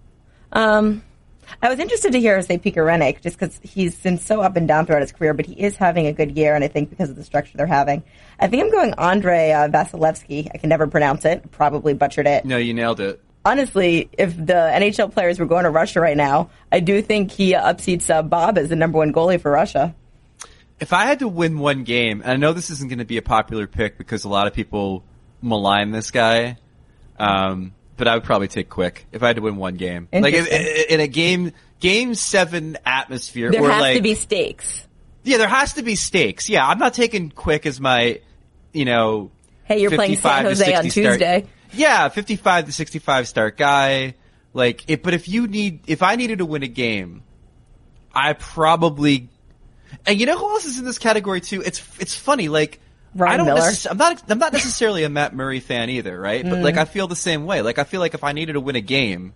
[0.52, 1.04] Um,
[1.62, 4.66] I was interested to hear say Pekka Rinne, just because he's been so up and
[4.66, 7.10] down throughout his career, but he is having a good year, and I think because
[7.10, 8.02] of the structure they're having.
[8.40, 10.50] I think I'm going Andre uh, Vasilevskiy.
[10.52, 11.50] I can never pronounce it.
[11.52, 12.44] Probably butchered it.
[12.44, 13.22] No, you nailed it.
[13.44, 17.52] Honestly, if the NHL players were going to Russia right now, I do think he
[17.54, 19.94] upseats uh, Bob as the number one goalie for Russia.
[20.80, 23.16] If I had to win one game, and I know this isn't going to be
[23.16, 25.02] a popular pick because a lot of people
[25.40, 26.58] malign this guy,
[27.18, 30.08] um, but I would probably take Quick if I had to win one game.
[30.12, 30.46] Like in,
[30.90, 34.86] in a game, game seven atmosphere, There has like to be stakes.
[35.24, 36.48] yeah, there has to be stakes.
[36.48, 38.20] Yeah, I'm not taking Quick as my,
[38.72, 39.30] you know,
[39.64, 41.46] Hey, you're playing 55 San Jose on 60 start- Tuesday.
[41.72, 44.14] Yeah, 55 to 65 start guy.
[44.54, 47.22] Like, it, but if you need, if I needed to win a game,
[48.14, 49.28] I probably,
[50.06, 51.62] and you know who else is in this category too?
[51.62, 52.80] It's, it's funny, like,
[53.20, 53.70] I don't Miller.
[53.90, 56.42] I'm not, I'm not necessarily a Matt Murray fan either, right?
[56.44, 56.62] But Mm.
[56.64, 57.62] like, I feel the same way.
[57.62, 59.32] Like, I feel like if I needed to win a game,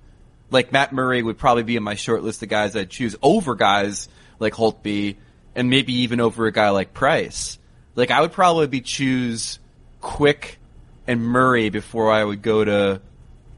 [0.50, 3.54] Like Matt Murray would probably be in my short list of guys I'd choose over
[3.54, 5.16] guys like Holtby
[5.54, 7.58] and maybe even over a guy like Price.
[7.94, 9.58] Like I would probably be choose
[10.02, 10.58] Quick
[11.06, 13.00] and Murray before I would go to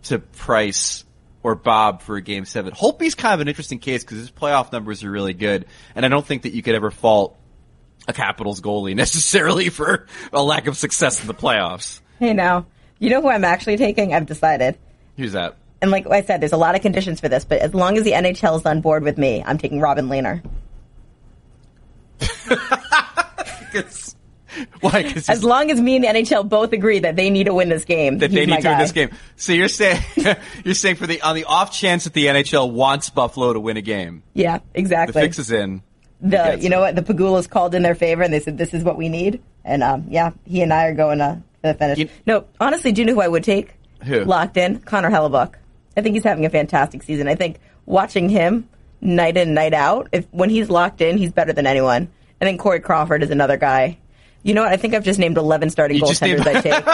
[0.04, 1.04] to Price
[1.42, 2.72] or Bob for a game seven.
[2.72, 6.09] Holtby's kind of an interesting case because his playoff numbers are really good, and I
[6.09, 7.37] don't think that you could ever fault
[8.09, 12.00] a Capitals goalie necessarily for a lack of success in the playoffs.
[12.18, 12.66] Hey, now,
[12.98, 14.14] you know who I'm actually taking?
[14.14, 14.78] I've decided.
[15.16, 15.57] Who's that?
[15.83, 18.04] And like I said, there's a lot of conditions for this, but as long as
[18.04, 20.42] the NHL is on board with me, I'm taking Robin Lehner.
[23.74, 24.13] It's-
[24.81, 25.12] why?
[25.29, 27.85] As long as me and the NHL both agree that they need to win this
[27.85, 29.11] game, that they need to win this game.
[29.37, 30.01] So you're saying
[30.64, 33.77] you're saying for the on the off chance that the NHL wants Buffalo to win
[33.77, 35.12] a game, Yeah, exactly.
[35.12, 35.83] the fix is in.
[36.21, 38.83] the you know what the Pegulas called in their favor and they said this is
[38.85, 41.99] what we need and um yeah he and I are going to the finish.
[41.99, 43.75] You- no, honestly, do you know who I would take?
[44.05, 44.25] Who?
[44.25, 44.81] locked in?
[44.81, 45.55] Connor Hellebuyck.
[45.97, 47.27] I think he's having a fantastic season.
[47.29, 48.69] I think watching him
[49.01, 52.09] night in night out, if when he's locked in, he's better than anyone.
[52.40, 53.99] And then Corey Crawford is another guy.
[54.44, 54.72] You know what?
[54.72, 56.85] I think I've just named eleven starting You goaltenders I take.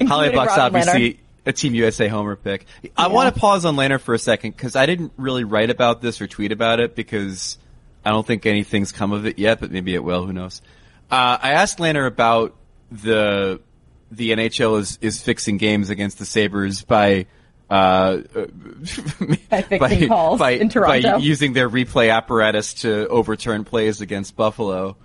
[0.06, 2.66] Holly Robin obviously a Team USA homer pick.
[2.96, 6.02] I want to pause on Lehner for a second because I didn't really write about
[6.02, 7.58] this or tweet about it because
[8.04, 10.26] I don't think anything's come of it yet, but maybe it will.
[10.26, 10.60] Who knows?
[11.10, 12.54] Uh, I asked Lehner about
[12.92, 13.60] the
[14.10, 17.26] the NHL is is fixing games against the Sabres by.
[17.70, 18.18] Uh,
[19.48, 24.96] By fixing calls by, by using their replay apparatus to overturn plays against Buffalo.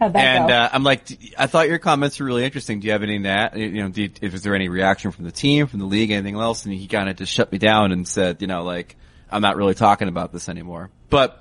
[0.00, 1.06] And uh, I'm like,
[1.38, 2.80] I thought your comments were really interesting.
[2.80, 3.56] Do you have any that?
[3.56, 6.64] You know, did, was there any reaction from the team, from the league, anything else?
[6.64, 8.96] And he kind of just shut me down and said, you know, like,
[9.30, 10.90] I'm not really talking about this anymore.
[11.10, 11.40] But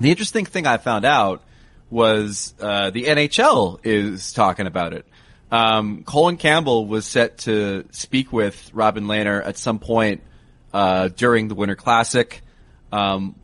[0.00, 1.42] the interesting thing I found out
[1.90, 5.06] was uh, the NHL is talking about it.
[5.54, 10.22] Um, Colin Campbell was set to speak with Robin Lehner at some point
[10.72, 12.40] uh, during the Winter Classic.
[12.90, 13.36] Um,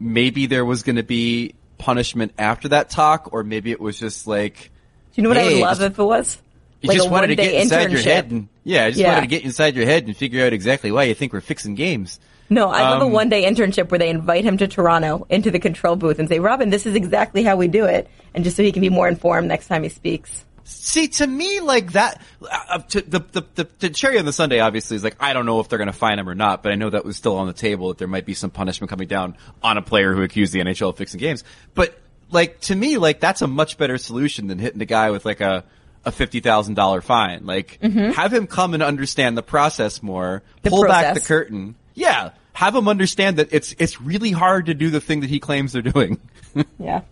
[0.00, 4.26] maybe there was going to be punishment after that talk, or maybe it was just
[4.26, 4.70] like
[5.12, 6.38] Do you know what I would love if it was?
[6.80, 8.04] you Like just a wanted to one-day get inside your internship.
[8.04, 9.08] head, and yeah, I just Yeah.
[9.08, 11.74] wanted to get inside your head and figure out exactly why you think we're fixing
[11.74, 12.18] games.
[12.48, 15.50] No, I love a Um, one day internship where they invite him to Toronto into
[15.50, 18.08] the control booth and say, Robin, this is exactly how we do it.
[18.34, 20.44] And just so he can be more informed next time he speaks.
[20.70, 24.58] See, to me, like that, uh, to, the, the, the, the cherry on the sundae
[24.58, 26.72] obviously is like, I don't know if they're going to fine him or not, but
[26.72, 29.08] I know that was still on the table that there might be some punishment coming
[29.08, 31.42] down on a player who accused the NHL of fixing games.
[31.74, 31.98] But,
[32.30, 35.40] like, to me, like, that's a much better solution than hitting the guy with like
[35.40, 35.64] a,
[36.04, 37.46] a $50,000 fine.
[37.46, 40.58] Like, have him come and understand the process more, Mm-hmm.
[40.64, 41.76] The pull back the curtain.
[41.94, 42.32] Yeah.
[42.52, 45.72] Have him understand that it's, it's really hard to do the thing that he claims
[45.72, 46.20] they're doing.
[46.78, 47.02] Yeah.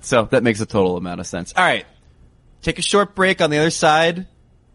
[0.00, 1.52] So that makes a total amount of sense.
[1.56, 1.84] All right.
[2.60, 3.40] Take a short break.
[3.40, 4.26] On the other side,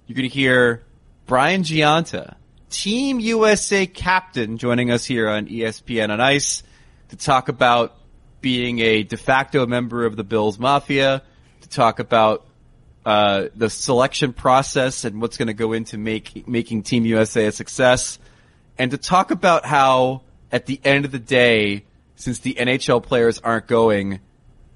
[0.08, 0.84] you're going to hear
[1.26, 2.36] Brian Gionta,
[2.70, 6.64] Team USA captain, joining us here on ESPN on Ice
[7.10, 7.96] to talk about
[8.40, 11.24] being a de facto member of the Bills Mafia,
[11.62, 12.46] to talk about
[13.06, 17.52] uh, the selection process and what's going to go into make, making Team USA a
[17.52, 18.18] success,
[18.78, 21.84] and to talk about how, at the end of the day,
[22.16, 24.22] since the NHL players aren't going,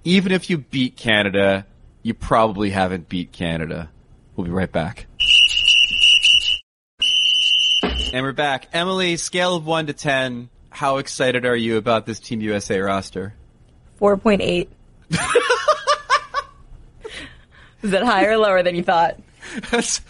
[0.04, 1.66] even if you beat Canada,
[2.04, 3.90] you probably haven't beat Canada.
[4.36, 5.08] We'll be right back.
[8.14, 8.70] And we're back.
[8.72, 13.34] Emily, scale of 1 to 10, how excited are you about this Team USA roster?
[14.00, 14.68] 4.8.
[17.82, 19.20] is that higher or lower than you thought?
[19.72, 20.02] That's,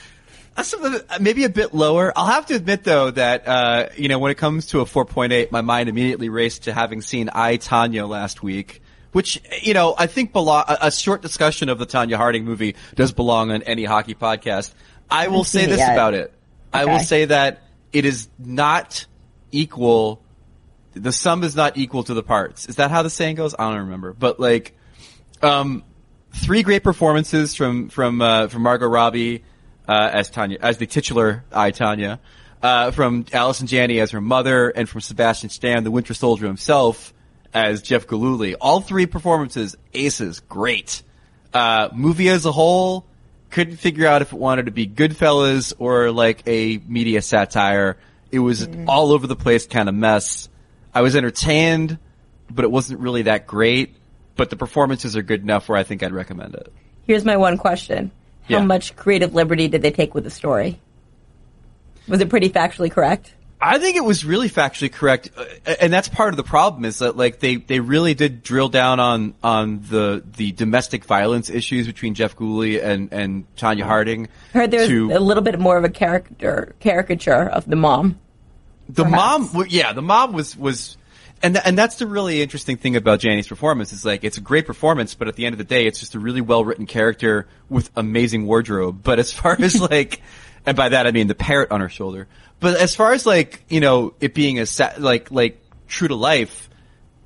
[0.55, 0.75] that's
[1.19, 2.11] maybe a bit lower.
[2.15, 5.51] I'll have to admit though that, uh, you know, when it comes to a 4.8,
[5.51, 8.81] my mind immediately raced to having seen I, Tonya last week.
[9.11, 12.75] Which, you know, I think belo- a, a short discussion of the Tonya Harding movie
[12.95, 14.73] does belong on any hockey podcast.
[15.09, 16.33] I will say this about it.
[16.73, 19.05] I will say that it is not
[19.51, 20.21] equal
[21.01, 22.67] the sum is not equal to the parts.
[22.67, 23.55] Is that how the saying goes?
[23.57, 24.13] I don't remember.
[24.13, 24.75] But like,
[25.41, 25.83] um,
[26.31, 29.43] three great performances from from uh, from Margot Robbie
[29.87, 32.19] uh, as Tonya, as the titular I Tonya,
[32.61, 37.13] uh, from Allison Janney as her mother, and from Sebastian Stan, the Winter Soldier himself,
[37.53, 38.55] as Jeff Gillooly.
[38.55, 41.03] All three performances, aces, great.
[41.53, 43.05] Uh, movie as a whole,
[43.49, 47.97] couldn't figure out if it wanted to be Goodfellas or like a media satire.
[48.31, 50.49] It was all over the place kind of mess.
[50.93, 51.97] I was entertained,
[52.49, 53.95] but it wasn't really that great.
[54.35, 56.71] But the performances are good enough where I think I'd recommend it.
[57.07, 58.11] Here's my one question.
[58.49, 58.63] How Yeah.
[58.65, 60.79] much creative liberty did they take with the story?
[62.07, 63.33] Was it pretty factually correct?
[63.59, 65.45] I think it was really factually correct, uh,
[65.81, 68.99] and that's part of the problem is that like they, they really did drill down
[68.99, 74.27] on on the the domestic violence issues between Jeff Gillooly and and Tonya Harding.
[74.53, 78.19] I heard there's to- a little bit more of a character caricature of the mom.
[78.89, 79.53] the perhaps.
[79.53, 80.95] mom yeah the mom was was
[81.43, 84.41] and th- and that's the really interesting thing about Janney's performance is like it's a
[84.41, 86.85] great performance but at the end of the day it's just a really well written
[86.85, 90.21] character with amazing wardrobe but as far as like
[90.67, 92.27] and by that I mean the parrot on her shoulder.
[92.59, 96.15] But as far as like you know it being a sa- like like true to
[96.15, 96.69] life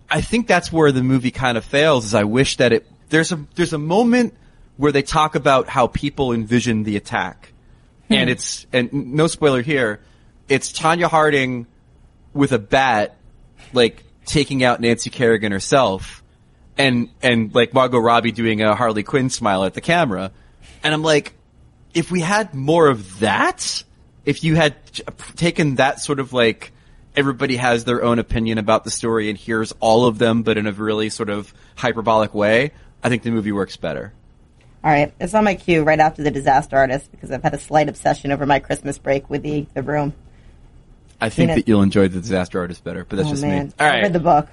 [0.09, 3.33] I think that's where the movie kind of fails is I wish that it there's
[3.33, 4.33] a there's a moment
[4.77, 7.51] where they talk about how people envision the attack.
[8.07, 8.13] Hmm.
[8.13, 9.99] And it's and no spoiler here
[10.51, 11.65] it's Tonya Harding
[12.33, 13.15] with a bat
[13.71, 16.21] like taking out Nancy Kerrigan herself
[16.77, 20.31] and and like Margot Robbie doing a Harley Quinn smile at the camera.
[20.83, 21.33] And I'm like
[21.93, 23.83] if we had more of that
[24.25, 24.75] if you had
[25.35, 26.71] taken that sort of like
[27.15, 30.67] everybody has their own opinion about the story and hears all of them but in
[30.67, 32.71] a really sort of hyperbolic way
[33.03, 34.13] I think the movie works better.
[34.83, 37.59] All right, it's on my queue right after the Disaster Artist because I've had a
[37.59, 40.13] slight obsession over my Christmas break with the the room.
[41.19, 43.67] I think it- that you'll enjoy the Disaster Artist better but that's oh just man,
[43.67, 44.47] me all I read the book.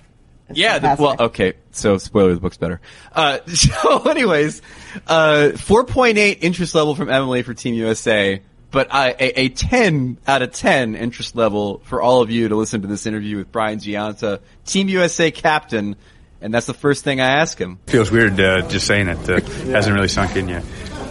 [0.48, 1.18] It's Yeah, the, fantastic.
[1.18, 1.52] well, okay.
[1.72, 2.80] So, spoiler, the book's better.
[3.12, 4.62] Uh, so, anyways,
[5.06, 10.42] uh, 4.8 interest level from Emily for Team USA, but uh, a, a 10 out
[10.42, 13.78] of 10 interest level for all of you to listen to this interview with Brian
[13.78, 15.96] Gionta, Team USA captain,
[16.40, 17.78] and that's the first thing I ask him.
[17.86, 19.28] Feels weird uh, just saying it.
[19.28, 20.64] Uh, hasn't really sunk in yet.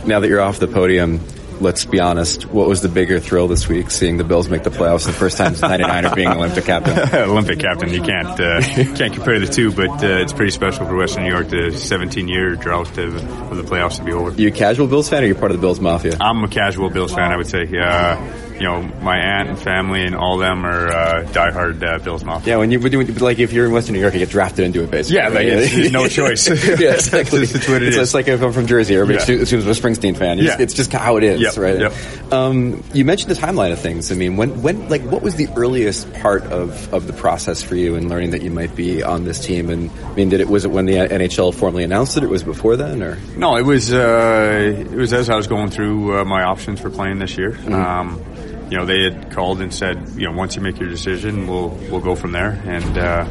[0.05, 1.19] Now that you're off the podium,
[1.61, 2.45] let's be honest.
[2.45, 3.91] What was the bigger thrill this week?
[3.91, 7.19] Seeing the Bills make the playoffs the first time since '99 or being Olympic captain?
[7.29, 8.61] Olympic captain, you can't uh,
[8.95, 11.49] can't compare the two, but uh, it's pretty special for Western New York.
[11.49, 13.15] The 17 year drought of,
[13.51, 14.31] of the playoffs to be over.
[14.39, 16.17] You a casual Bills fan or you part of the Bills mafia?
[16.19, 17.63] I'm a casual Bills fan, I would say.
[17.77, 18.15] Uh,
[18.59, 22.23] you know, my aunt and family and all of them are uh, diehard uh, Bills
[22.23, 22.53] mafia.
[22.53, 24.83] Yeah, when you you- like if you're in Western New York, you get drafted into
[24.83, 25.17] it basically.
[25.17, 26.47] Yeah, like, it's no choice.
[26.79, 27.41] yeah, exactly.
[27.43, 28.01] It's just what it it's, is.
[28.03, 29.41] it's like if I'm from Jersey, everybody Yeah.
[29.41, 30.37] assumes I'm a Springsteen fan.
[30.39, 30.63] Just- Yeah.
[30.63, 31.79] It's just how it is, Yep, right?
[31.79, 31.93] yep.
[32.33, 34.11] Um, you mentioned the timeline of things.
[34.11, 37.75] I mean, when when like what was the earliest part of, of the process for
[37.75, 39.69] you in learning that you might be on this team?
[39.69, 42.23] And I mean, did it was it when the NHL formally announced it?
[42.23, 45.69] It was before then, or No, it was uh, it was as I was going
[45.69, 47.57] through uh, my options for playing this year.
[47.71, 48.21] Um,
[48.69, 51.69] you know, they had called and said, you know, once you make your decision, we'll
[51.89, 52.51] we'll go from there.
[52.65, 53.25] And uh,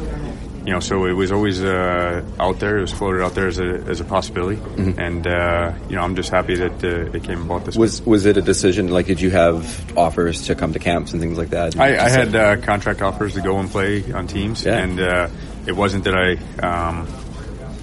[0.65, 2.77] you know, so it was always uh, out there.
[2.77, 4.59] It was floated out there as a as a possibility.
[4.97, 7.75] And uh, you know, I'm just happy that uh, it came about this.
[7.77, 7.81] way.
[7.81, 8.89] was was it a decision?
[8.89, 11.79] Like, did you have offers to come to camps and things like that?
[11.79, 14.77] I, I had uh, contract offers to go and play on teams, Yeah.
[14.79, 15.29] and uh,
[15.65, 17.07] it wasn't that I um,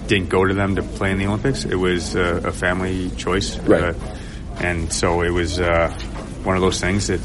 [0.07, 1.65] didn't go to them to play in the Olympics.
[1.65, 3.95] It was uh, a family choice, Right.
[3.95, 4.15] Uh,
[4.59, 5.89] and so it was uh,
[6.43, 7.19] one of those things that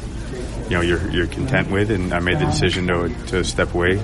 [0.70, 4.00] you know you're you're content with, and I made the decision to to step away.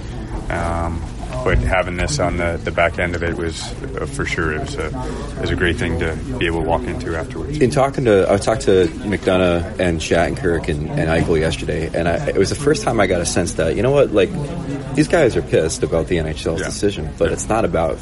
[0.51, 1.01] Um,
[1.45, 4.61] but having this on the, the back end of it was uh, for sure it
[4.61, 7.59] was a it was a great thing to be able to walk into afterwards.
[7.59, 12.29] in talking to I talked to McDonagh and Shattenkirk and, and Eichel yesterday, and I,
[12.29, 14.31] it was the first time I got a sense that you know what, like
[14.95, 16.67] these guys are pissed about the NHL's Yeah.
[16.67, 17.99] decision, but it's not about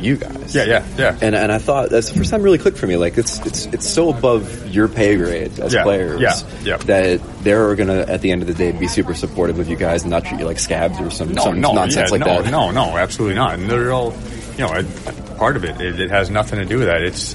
[0.00, 0.54] you guys.
[0.54, 1.18] Yeah, yeah, yeah.
[1.20, 2.96] And and I thought that's the first time really clicked for me.
[2.96, 6.76] Like it's it's it's so above your pay grade as Yeah, players yeah, yeah.
[6.78, 10.02] that they're gonna at the end of the day be super supportive of you guys
[10.02, 12.42] and not treat you like scabs or some, no, some no, nonsense yeah, like no,
[12.42, 12.50] that.
[12.50, 13.54] No, no, absolutely not.
[13.54, 14.14] And they're all,
[14.56, 14.84] you know, a,
[15.36, 16.00] part of it, it.
[16.00, 17.02] It has nothing to do with that.
[17.02, 17.34] It's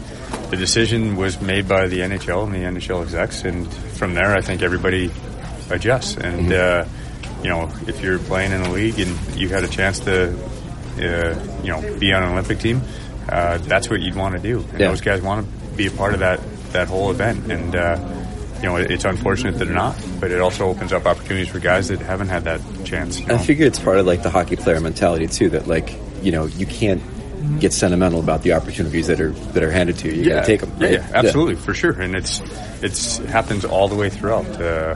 [0.49, 4.41] the decision was made by the NHL and the NHL execs, and from there, I
[4.41, 5.11] think everybody
[5.69, 6.17] adjusts.
[6.17, 6.85] And uh,
[7.43, 10.37] you know, if you're playing in a league and you had a chance to,
[11.03, 12.81] uh, you know, be on an Olympic team,
[13.29, 14.59] uh, that's what you'd want to do.
[14.71, 14.87] And Yeah.
[14.89, 16.39] those guys want to be a part of that
[16.73, 17.75] that whole event, and.
[17.75, 17.97] Uh,
[18.61, 21.87] you know, it's unfortunate that they're not, but it also opens up opportunities for guys
[21.87, 23.19] that haven't had that chance.
[23.19, 25.49] you I figure it's part of like the hockey player mentality too.
[25.49, 27.01] That like you know you can't
[27.59, 30.21] get sentimental about the opportunities that are that are handed to you.
[30.21, 30.73] You gotta take them.
[30.77, 30.93] Yeah, right?
[30.93, 31.99] yeah, absolutely, for sure.
[31.99, 32.39] And it's
[32.83, 34.45] it's happens all the way throughout.
[34.61, 34.93] Uh,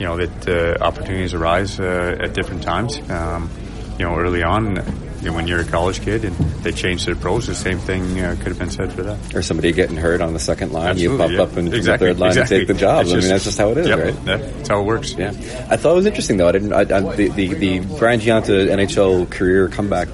[0.00, 2.98] you know that uh, opportunities arise uh, at different times.
[3.08, 3.48] Um,
[3.96, 4.78] you know, early on,
[5.20, 8.20] you know, when you're a college kid and they change their pros, the same thing
[8.20, 9.34] uh, could have been said for that.
[9.34, 11.42] Or somebody getting hurt on the second line, you Absolutely, pop yeah.
[11.42, 12.56] up into exactly, the third line exactly.
[12.56, 13.02] and take the job.
[13.02, 14.24] It's I mean, that's just how it is, yep, right?
[14.24, 15.14] that's how it works.
[15.14, 15.30] Yeah,
[15.68, 16.48] I thought it was interesting though.
[16.48, 16.72] I didn't.
[16.72, 20.08] I, I, the, the the Brian Gionta NHL career comeback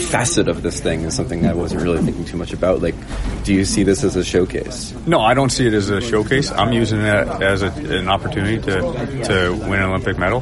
[0.00, 2.82] facet of this thing is something I wasn't really thinking too much about.
[2.82, 2.94] Like,
[3.44, 4.94] do you see this as a showcase?
[5.06, 6.50] No, I don't see it as a showcase.
[6.50, 7.04] I'm using it
[7.42, 8.80] as a, an opportunity to
[9.24, 10.40] to win an Olympic medal,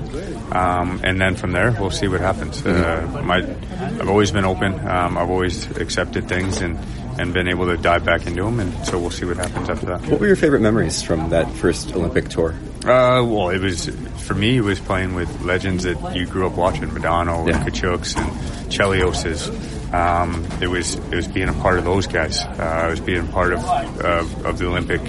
[0.53, 2.65] um, and then from there we'll see what happens.
[2.65, 4.75] Uh, my, I've always been open.
[4.87, 6.79] Um, I've always accepted things and
[7.21, 9.87] and been able to dive back into them, and so we'll see what happens after
[9.87, 10.03] that.
[10.07, 12.55] What were your favorite memories from that first Olympic tour?
[12.85, 14.59] Uh, well, it was for me.
[14.59, 17.57] It was playing with legends that you grew up watching, Modano Yeah.
[17.61, 18.31] and Tkachuks and
[18.71, 19.49] Chelioses.
[19.93, 22.41] Um, it was it was being a part of those guys.
[22.43, 25.01] Uh, it was being a part of uh, of the Olympic,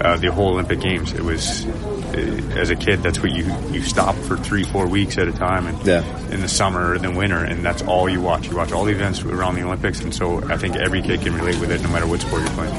[0.00, 1.12] uh, the whole Olympic Games.
[1.12, 3.02] It was uh, as a kid.
[3.02, 6.02] That's what you you stop for three four weeks at a time, and Yeah.
[6.30, 8.48] in the summer or the winter, and that's all you watch.
[8.48, 11.34] You watch all the events around the Olympics, and so I think every kid can
[11.34, 12.74] relate with it, no matter what sport you're playing.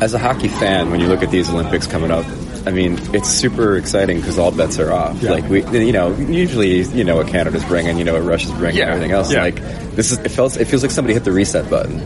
[0.00, 2.24] As a hockey fan, when you look at these Olympics coming up,
[2.66, 5.20] I mean, it's super exciting because all bets are off.
[5.22, 5.32] Yeah.
[5.32, 8.78] Like we, you know, usually you know what Canada's bringing, you know what Russia's bringing,
[8.78, 8.84] Yeah.
[8.84, 9.32] and everything else.
[9.32, 9.42] Yeah.
[9.42, 9.56] Like
[9.96, 11.98] this is, it feels, it feels like somebody hit the reset button.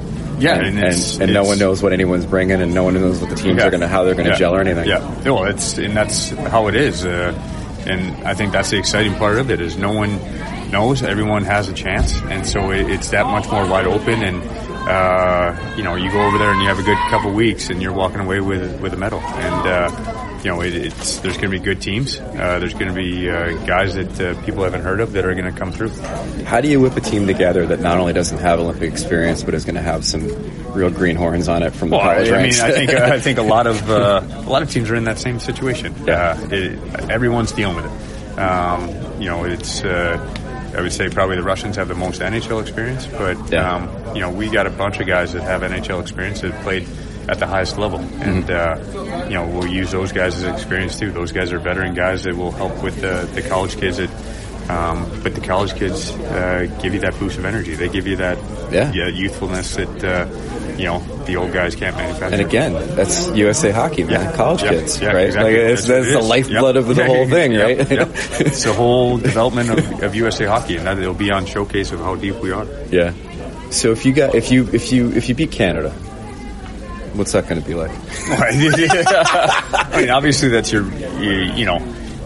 [0.43, 2.95] Yeah, and and it's- and no it's- one knows what anyone's bringing, and no one
[2.95, 3.67] knows what the teams Yeah.
[3.67, 4.39] are going to, how they're going to Yeah.
[4.39, 4.87] gel or anything.
[4.89, 7.33] Yeah, well, it's and that's how it is, uh,
[7.87, 10.19] and I think that's the exciting part of it is no one
[10.71, 14.23] knows, everyone has a chance, and so it, it's that much more wide open.
[14.23, 14.43] And
[14.89, 17.81] uh, you know, you go over there and you have a good couple weeks, and
[17.81, 19.67] you're walking away with with a medal, and.
[19.67, 19.91] Uh,
[20.43, 22.19] you know, it, it's there's going to be good teams.
[22.19, 25.35] Uh, there's going to be uh, guys that uh, people haven't heard of that are
[25.35, 25.89] going to come through.
[26.45, 29.55] How do you whip a team together that not only doesn't have Olympic experience, but
[29.55, 30.27] is going to have some
[30.73, 32.55] real greenhorns on it from the Well, I, college I mean.
[32.61, 35.19] I think I think a lot of uh, a lot of teams are in that
[35.19, 35.95] same situation.
[36.07, 36.37] Yeah.
[36.41, 38.39] Uh, it, everyone's dealing with it.
[38.39, 38.89] Um,
[39.21, 39.85] you know, it's.
[39.85, 40.19] Uh,
[40.75, 43.75] I would say probably the Russians have the most NHL experience, but Yeah.
[43.77, 46.89] um, you know we got a bunch of guys that have NHL experience that played
[47.29, 48.77] at the highest level, and uh,
[49.29, 51.11] you know we'll use those guys as experience too.
[51.13, 54.11] Those guys are veteran guys that will help with the, the college kids that.
[54.71, 57.75] Um, but the college kids uh, give you that boost of energy.
[57.75, 58.39] They give you that
[58.71, 58.93] Yeah.
[59.09, 62.37] youthfulness that uh, you know the old guys can't manufacture.
[62.37, 64.13] And again, that's USA hockey, man.
[64.21, 64.33] Yeah.
[64.37, 64.69] College Yeah.
[64.71, 65.27] kids, Yeah, right?
[65.27, 65.53] exactly.
[65.53, 66.29] Like it's, That's that's it the is.
[66.29, 66.85] lifeblood Yep.
[66.89, 67.67] of the whole thing, Yep.
[67.79, 67.91] right?
[67.91, 68.09] Yep.
[68.47, 71.99] it's the whole development of, of USA hockey, and that it'll be on showcase of
[71.99, 72.67] how deep we are.
[72.91, 73.13] yeah.
[73.71, 75.93] So if you got if you if you if you beat Canada,
[77.15, 77.91] what's that going to be like?
[78.29, 80.91] I mean, obviously that's your,
[81.21, 81.79] you, you know,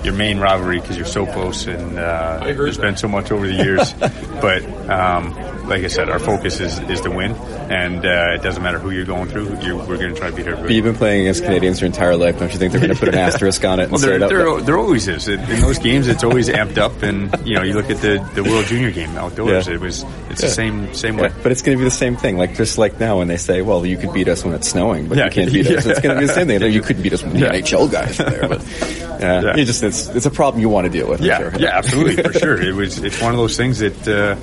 [0.02, 3.54] your main rivalry because you're so close and uh, there's been so much over the
[3.54, 3.92] years.
[4.40, 5.32] but um,
[5.66, 8.90] like I said, our focus is, is to win, and uh, it doesn't matter who
[8.90, 9.58] you're going through.
[9.60, 10.74] You're, we're going to try to beat But everybody.
[10.74, 12.38] you've been playing against Canadians your entire life.
[12.38, 14.28] Don't you think they're going to put an asterisk on it and Well, there, that?
[14.28, 15.28] there, there always is.
[15.28, 18.42] In those games, it's always amped up, and you know, you look at the, the
[18.44, 19.66] World Junior game outdoors.
[19.66, 19.74] Yeah.
[19.74, 20.48] It was it's Yeah.
[20.48, 21.32] the same same Yeah, way.
[21.42, 22.36] but it's going to be the same thing.
[22.38, 25.08] Like just like now when they say, "Well, you could beat us when it's snowing,
[25.08, 25.24] but Yeah.
[25.26, 26.62] you can't beat us." It's going to be the same thing.
[26.72, 28.48] You couldn't beat us when the NHL guys there.
[28.48, 28.62] But
[29.20, 29.64] yeah, Yeah.
[29.64, 31.20] Just it's it's a problem you want to deal with.
[31.20, 31.52] I'm Yeah, sure.
[31.58, 32.60] yeah, absolutely, for sure.
[32.60, 34.36] It was it's one of those things that uh,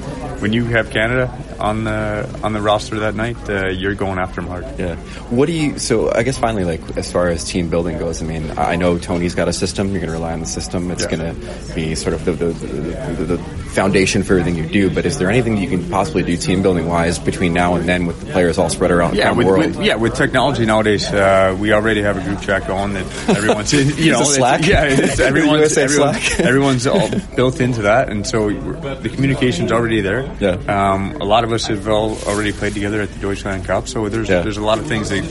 [0.43, 1.31] when you have Canada
[1.64, 4.66] on the on the roster that night, uh, you're going after hard.
[4.78, 4.95] Yeah.
[5.32, 5.80] What do you?
[5.80, 8.97] So I guess finally, like as far as team building goes, I mean, I know
[8.99, 9.88] Tony's got a system.
[9.91, 10.91] You're going to rely on the system.
[10.91, 11.16] It's Yeah.
[11.16, 12.68] going to be sort of the the, the,
[13.16, 13.38] the the
[13.74, 14.89] foundation for everything you do.
[14.93, 18.05] But is there anything you can possibly do team building wise between now and then
[18.05, 19.66] with the players all spread around Yeah, the with, world?
[19.78, 23.74] with, yeah, with technology nowadays, uh, we already have a group chat going that everyone's
[23.74, 23.97] in.
[24.03, 24.66] You know, Slack?
[24.68, 26.39] Yeah, it's everyone's everyone, Slack?
[26.49, 30.30] everyone's all built into that, and so the communication's already there.
[30.41, 30.57] Yeah.
[30.68, 34.10] Um, a lot of us have all already played together at the Deutschland Cup, so
[34.10, 34.41] there's Yeah.
[34.41, 35.24] there's a lot of things that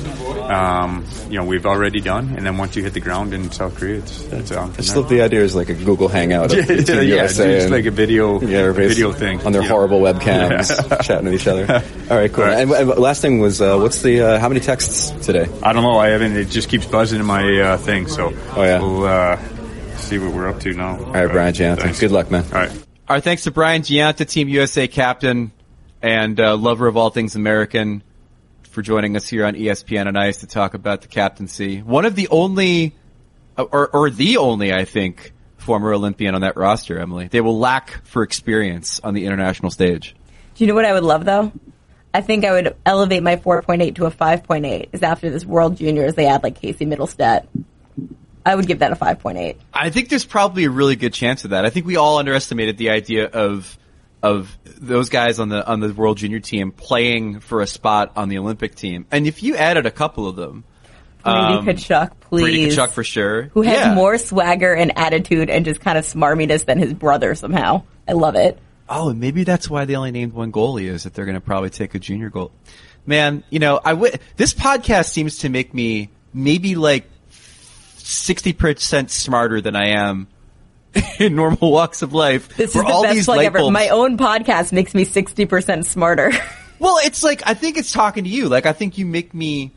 [0.50, 3.74] um, you know we've already done, and then once you hit the ground in South
[3.76, 4.70] Korea, it's it's on.
[4.70, 5.00] I From just there.
[5.02, 7.86] love the idea is like a Google Hangout of Yeah, Team yeah, USA just like
[7.86, 9.74] a video, yeah, everybody's video thing on their you know.
[9.74, 10.68] horrible webcams,
[11.04, 11.62] chatting with each other.
[12.10, 12.44] All right, cool.
[12.44, 12.58] All right.
[12.62, 15.48] And, and last thing was, uh, what's the uh, how many texts today?
[15.62, 15.98] I don't know.
[15.98, 16.36] I haven't.
[16.36, 18.06] It just keeps buzzing in my uh, thing.
[18.08, 18.80] So Oh, yeah.
[18.80, 19.38] we'll uh,
[19.96, 20.98] see what we're up to now.
[20.98, 21.92] All right, Brian Jansen.
[21.92, 22.44] Good luck, man.
[22.46, 22.72] All right.
[23.08, 25.52] Our thanks to Brian Gionta, Team USA captain
[26.02, 28.02] and uh, lover of all things American,
[28.62, 31.82] for joining us here on ESPN on Ice to talk about the captaincy.
[31.82, 32.94] One of the only,
[33.56, 37.28] or, or the only, I think, former Olympian on that roster, Emily.
[37.28, 40.16] They will lack for experience on the international stage.
[40.54, 41.52] Do you know what I would love though?
[42.14, 44.88] I think I would elevate my 4.8 to a 5.8.
[44.92, 47.46] Is after this World Juniors they add like Casey Mittelstadt.
[48.44, 49.56] I would give that a 5.8.
[49.72, 51.64] I think there's probably a really good chance of that.
[51.64, 53.78] I think we all underestimated the idea of
[54.22, 58.28] of those guys on the on the World Junior team playing for a spot on
[58.28, 59.06] the Olympic team.
[59.10, 60.64] And if you added a couple of them,
[61.24, 62.68] Brady um, Tkachuk, Brady.
[62.68, 63.94] Tkachuk for sure, Who has Yeah.
[63.94, 67.82] more swagger and attitude and just kind of smarminess than his brother somehow.
[68.08, 68.58] I love it.
[68.88, 71.40] Oh, and maybe that's why they only named one goalie is that they're going to
[71.40, 72.50] probably take a junior goal.
[73.06, 77.08] Man, you know, I w- this podcast seems to make me maybe like
[77.98, 80.28] 60% smarter than I am
[81.18, 82.56] in normal walks of life.
[82.56, 83.58] This is the all best these plug light ever.
[83.58, 83.72] bulbs.
[83.72, 86.32] My own podcast makes me 60% smarter.
[86.78, 88.48] Well, it's like I think it's talking to you.
[88.48, 89.70] Like I think you make me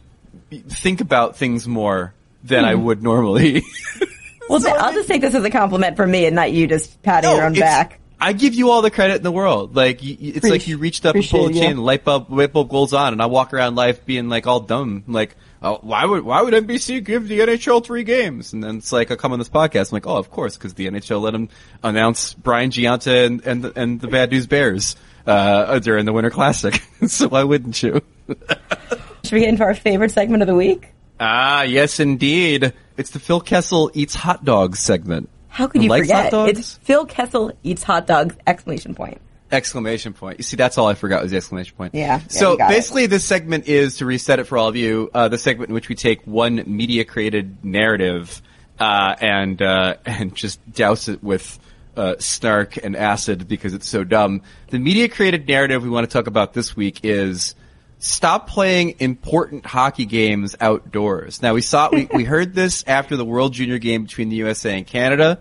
[0.50, 2.84] think about things more than I Hmm.
[2.86, 3.62] would normally.
[4.50, 7.00] well, th- I'll just take this as a compliment for me and not you just
[7.04, 8.00] patting your own back.
[8.20, 9.76] I give you all the credit in the world.
[9.76, 11.84] Like y- y- it's like you reached up and pulled a chain, you.
[11.84, 15.04] light bulb, light bulb goes on, and I walk around life being like all dumb.
[15.08, 15.36] Like,
[15.66, 18.54] oh, why would why would NBC give the NHL three games?
[18.54, 20.76] And then it's like I come on this podcast, I'm like, oh, of course, because
[20.76, 21.50] the NHL let them
[21.84, 24.96] announce Brian Gionta and and the, and the Bad News Bears
[25.26, 26.82] uh, during the Winter Classic.
[27.08, 28.02] so why wouldn't you?
[28.28, 30.94] Should we get into our favorite segment of the week?
[31.20, 32.74] Ah, yes, indeed.
[32.98, 35.30] It's the Phil Kessel eats hot dogs segment.
[35.48, 36.34] How could you forget?
[36.34, 38.36] It's Phil Kessel eats hot dogs!
[38.46, 39.22] Exclamation point.
[39.52, 40.40] Exclamation point.
[40.40, 41.94] You see, that's all I forgot was the exclamation point.
[41.94, 42.76] Yeah, so got it.
[42.76, 45.10] basically, this segment is to reset it for all of you.
[45.14, 48.42] Uh, the segment in which we take one media created narrative
[48.80, 51.60] uh, and uh, and just douse it with
[51.96, 54.42] uh, snark and acid because it's so dumb.
[54.70, 57.56] The media created narrative we want to talk about this week is
[58.00, 61.42] stop playing important hockey games outdoors.
[61.42, 64.78] Now we saw we, we heard this after the World Junior game between the USA
[64.78, 65.40] and Canada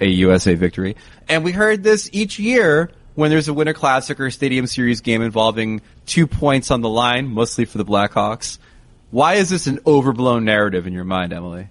[0.00, 0.96] a USA victory.
[1.28, 5.20] And we heard this each year when there's a Winter Classic or Stadium Series game
[5.20, 8.58] involving two points on the line, mostly for the Blackhawks.
[9.10, 11.68] Why is this an overblown narrative in your mind, Emily?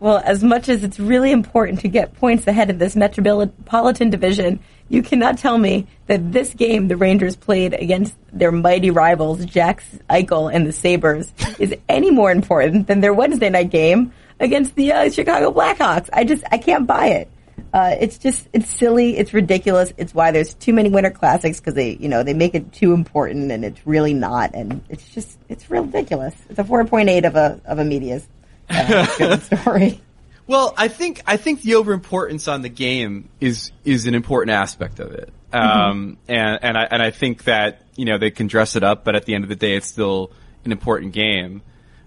[0.00, 4.60] Well, as much as it's really important to get points ahead of this Metropolitan Division,
[4.88, 9.84] you cannot tell me that this game the Rangers played against their mighty rivals, Jack
[10.08, 14.10] Eichel and the Sabres, is any more important than their Wednesday night game
[14.40, 16.08] against the uh, Chicago Blackhawks.
[16.14, 17.28] I just, I can't buy it.
[17.72, 19.92] Uh, it's just, it's silly, it's ridiculous.
[19.96, 22.92] It's why there's too many Winter Classics because they, you know, they make it too
[22.92, 24.54] important and it's really not.
[24.54, 26.34] And it's just, it's ridiculous.
[26.48, 28.26] It's a 4.8 of a, of a media's
[28.70, 30.00] uh, story.
[30.48, 34.98] Well, I think I think the overimportance on the game is is an important aspect
[34.98, 38.74] of it, um, and and I and I think that you know they can dress
[38.74, 40.32] it up, but at the end of the day, it's still
[40.64, 41.60] an important game.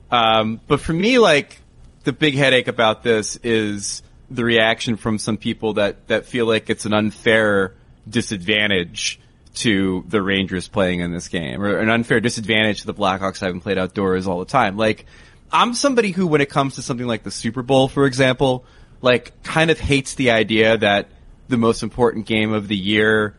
[0.10, 1.62] Um, but for me, like
[2.04, 6.70] the big headache about this is the reaction from some people that that feel like
[6.70, 7.74] it's an unfair
[8.10, 9.20] disadvantage
[9.54, 13.60] to the Rangers playing in this game, or an unfair disadvantage to the Blackhawks having
[13.60, 14.78] played outdoors all the time.
[14.78, 15.06] Like,
[15.52, 18.66] I'm somebody who, when it comes to something like the Super Bowl, for example,
[19.02, 21.10] like kind of hates the idea that
[21.50, 23.36] the most important game of the year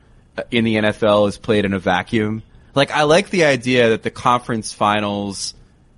[0.51, 2.43] in the NFL is played in a vacuum.
[2.75, 5.55] Like, I like the idea that the conference finals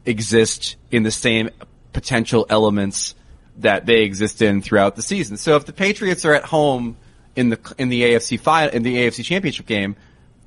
[0.06, 1.50] exist in the same
[1.92, 3.14] potential elements
[3.58, 5.36] that they exist in throughout the season.
[5.36, 6.96] So if the Patriots are at home
[7.36, 9.96] in the in the AFC final in the AFC Championship game,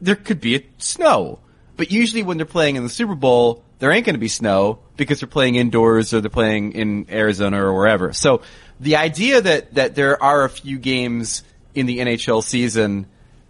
[0.01, 1.39] there could be a snow.
[1.75, 4.79] But usually when they're playing in the Super Bowl, there ain't going to be snow
[4.95, 8.13] because they're playing indoors or they're playing in Arizona or wherever.
[8.13, 8.41] So
[8.79, 11.43] the idea that that there are a few games
[11.75, 13.07] in the NHL season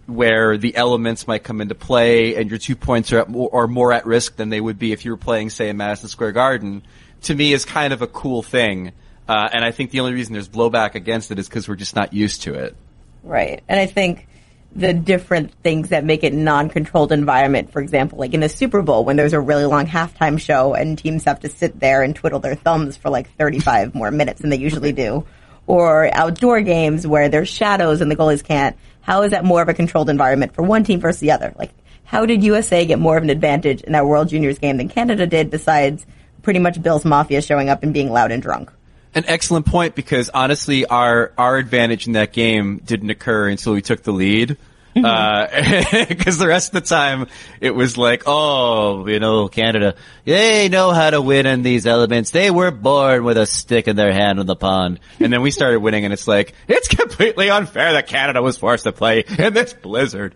[0.08, 3.92] where the elements might come into play and your two points are, more, are more
[3.92, 6.82] at risk than they would be if you were playing, say, in Madison Square Garden,
[7.22, 8.92] to me is kind of a cool thing.
[9.28, 11.94] Uh, and I think the only reason there's blowback against it is because we're just
[11.94, 12.74] not used to it.
[13.22, 13.62] Right.
[13.68, 14.26] And I think
[14.74, 19.04] the different things that make it non-controlled environment, for example, like in the Super Bowl
[19.04, 22.38] when there's a really long halftime show and teams have to sit there and twiddle
[22.38, 25.26] their thumbs for like 35 more minutes than they usually do,
[25.66, 28.76] or outdoor games where there's shadows and the goalies can't.
[29.00, 31.54] How is that more of a controlled environment for one team versus the other?
[31.58, 31.72] Like,
[32.04, 35.26] how did USA get more of an advantage in that World Juniors game than Canada
[35.26, 36.06] did besides
[36.42, 38.70] pretty much Bill's Mafia showing up and being loud and drunk?
[39.14, 43.82] An excellent point because honestly, our our advantage in that game didn't occur until we
[43.82, 44.56] took the lead.
[46.08, 47.28] Because the rest of the time
[47.60, 49.94] it was like, oh, you know, Canada,
[50.24, 52.30] they know how to win in these elements.
[52.30, 54.98] They were born with a stick in their hand in the pond.
[55.20, 58.84] And then we started winning, and it's like it's completely unfair that Canada was forced
[58.84, 60.34] to play in this blizzard.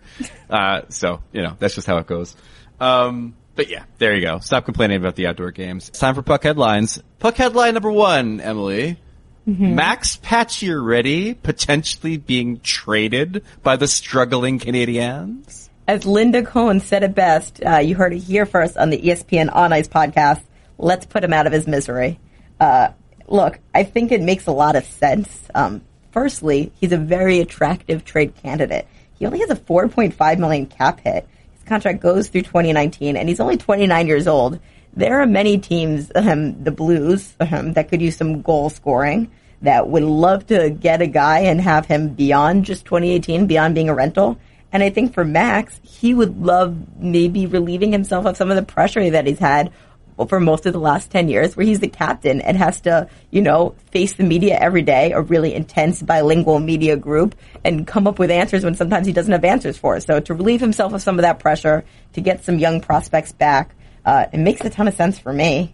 [0.49, 2.35] Uh, so you know, that's just how it goes.
[2.79, 4.39] Um, but yeah, there you go.
[4.39, 5.89] Stop complaining about the outdoor games.
[5.89, 7.01] It's time for puck headlines.
[7.19, 8.97] Puck headline number one, Emily.
[9.45, 15.69] Max Pacioretty potentially being traded by the struggling Canadiens.
[15.85, 19.53] As Linda Cohn said it best, uh, you heard it here first on the ESPN
[19.53, 20.41] On Ice podcast.
[20.77, 22.19] Let's put him out of his misery.
[22.57, 22.89] Uh,
[23.27, 25.49] look, I think it makes a lot of sense.
[25.53, 25.81] Um,
[26.11, 28.87] firstly, he's a very attractive trade candidate.
[29.19, 31.27] He only has a 4.5 million cap hit.
[31.65, 34.59] Contract goes through 2019, and he's only 29 years old.
[34.95, 39.31] There are many teams, um, the Blues, um, that could use some goal scoring
[39.63, 43.89] that would love to get a guy and have him beyond just 2018, beyond being
[43.89, 44.37] a rental.
[44.73, 48.63] And I think for Max, he would love maybe relieving himself of some of the
[48.63, 49.71] pressure that he's had
[50.27, 53.41] for most of the last 10 years where he's the captain and has to, you
[53.41, 58.19] know, face the media every day, a really intense bilingual media group and come up
[58.19, 59.95] with answers when sometimes he doesn't have answers for.
[59.97, 60.01] It.
[60.01, 61.83] So to relieve himself of some of that pressure,
[62.13, 65.73] to get some young prospects back, uh, it makes a ton of sense for me.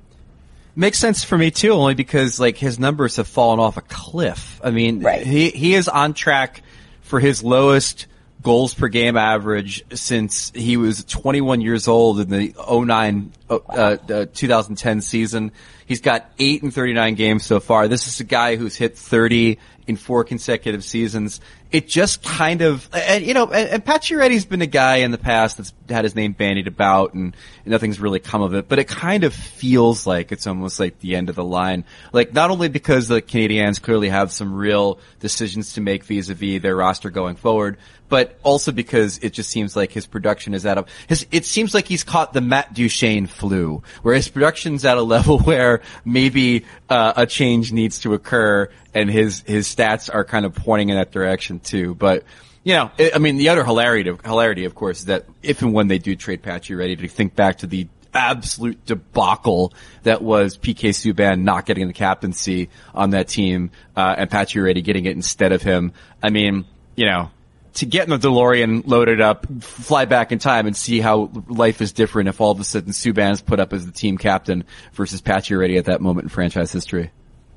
[0.75, 4.61] Makes sense for me too, only because like his numbers have fallen off a cliff.
[4.63, 5.25] I mean, Right.
[5.25, 6.61] he he is on track
[7.01, 8.05] for his lowest
[8.41, 14.25] goals per game average since he was 21 years old in the 09 uh, uh,
[14.33, 15.51] 2010 season.
[15.85, 17.87] He's got 8 and 39 games so far.
[17.87, 21.41] This is a guy who's hit 30 in four consecutive seasons.
[21.71, 25.17] It just kind of, and you know, and, and Pacioretty's been a guy in the
[25.17, 27.35] past that's had his name bandied about and,
[27.65, 30.99] and nothing's really come of it, but it kind of feels like it's almost like
[30.99, 31.85] the end of the line.
[32.13, 36.75] Like not only because the Canadiens clearly have some real decisions to make vis-a-vis their
[36.75, 37.77] roster going forward,
[38.09, 41.73] but also because it just seems like his production is at a, his, it seems
[41.73, 46.65] like he's caught the Matt Duchene flu, where his production's at a level where maybe,
[46.89, 50.95] uh, a change needs to occur and his, his stats are kind of pointing in
[50.95, 51.95] that direction too.
[51.95, 52.23] But,
[52.63, 55.61] you know, it, I mean, the other hilarity, of, hilarity, of course, is that if
[55.61, 60.57] and when they do trade Pacioretty to think back to the absolute debacle that was
[60.57, 65.51] PK Subban not getting the captaincy on that team, uh, and Ready getting it instead
[65.51, 65.93] of him.
[66.21, 67.29] I mean, you know,
[67.75, 71.81] to get in the DeLorean loaded up, fly back in time and see how life
[71.81, 74.63] is different if all of a sudden Subban's put up as the team captain
[74.93, 77.11] versus Pacioretty at that moment in franchise history.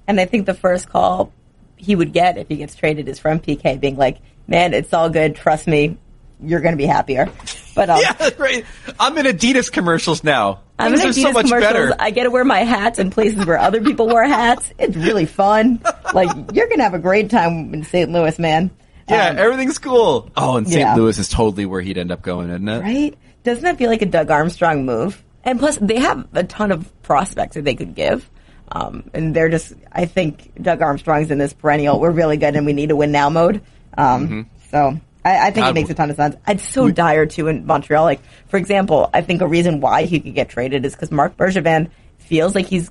[0.07, 1.33] And I think the first call
[1.77, 5.11] he would get if he gets traded is from PK being like, man, it's all
[5.11, 5.35] good.
[5.37, 5.99] Trust me.
[6.45, 7.31] You're going to be happier.
[7.75, 8.65] But, um, yeah, right.
[8.99, 10.61] I'm in Adidas commercials now.
[10.79, 11.73] I'm in Adidas so much commercials.
[11.73, 11.95] better.
[11.99, 14.73] I get to wear my hats in places where other people wear hats.
[14.79, 15.81] It's really fun.
[16.13, 18.11] Like, you're going to have a great time in St.
[18.13, 18.71] Louis, man.
[19.09, 20.31] Yeah, Um, everything's cool.
[20.37, 20.81] Oh, and St.
[20.81, 20.95] yeah.
[20.95, 22.81] Louis is totally where he'd end up going, isn't it?
[22.81, 23.15] Right?
[23.45, 25.23] Doesn't that feel like a Doug Armstrong move?
[25.45, 28.29] And plus, they have a ton of prospects that they could give.
[28.71, 32.65] Um, and they're just, I think Doug Armstrong's in this perennial, we're really good and
[32.65, 33.61] we need to win now mode.
[33.99, 36.37] Um, so I, I think God, it makes a ton of sense.
[36.47, 38.05] It's so dire too in Montreal.
[38.05, 41.37] Like, for example, I think a reason why he could get traded is because Marc
[41.37, 42.89] Bergevin feels like he's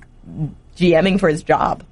[0.76, 1.84] GMing for his job.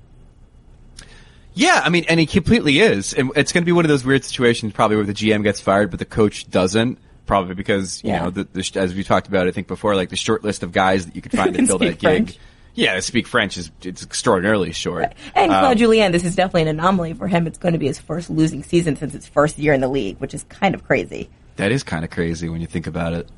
[1.61, 3.13] Yeah, I mean, and he completely is.
[3.13, 5.61] And it's going to be one of those weird situations probably where the GM gets
[5.61, 6.99] fired, but the coach doesn't.
[7.27, 8.25] Probably because, you Yeah.
[8.25, 10.73] know, the, the, as we talked about, I think before, like the short list of
[10.73, 12.25] guys that you could find to fill that speak gig.
[12.27, 12.39] French.
[12.75, 15.13] Yeah, to speak French is it's extraordinarily short.
[15.35, 17.47] And Um, Claude Julien, this is definitely an anomaly for him.
[17.47, 20.17] It's going to be his first losing season since his first year in the league,
[20.19, 21.29] which is kind of crazy.
[21.57, 23.29] That is kind of crazy when you think about it.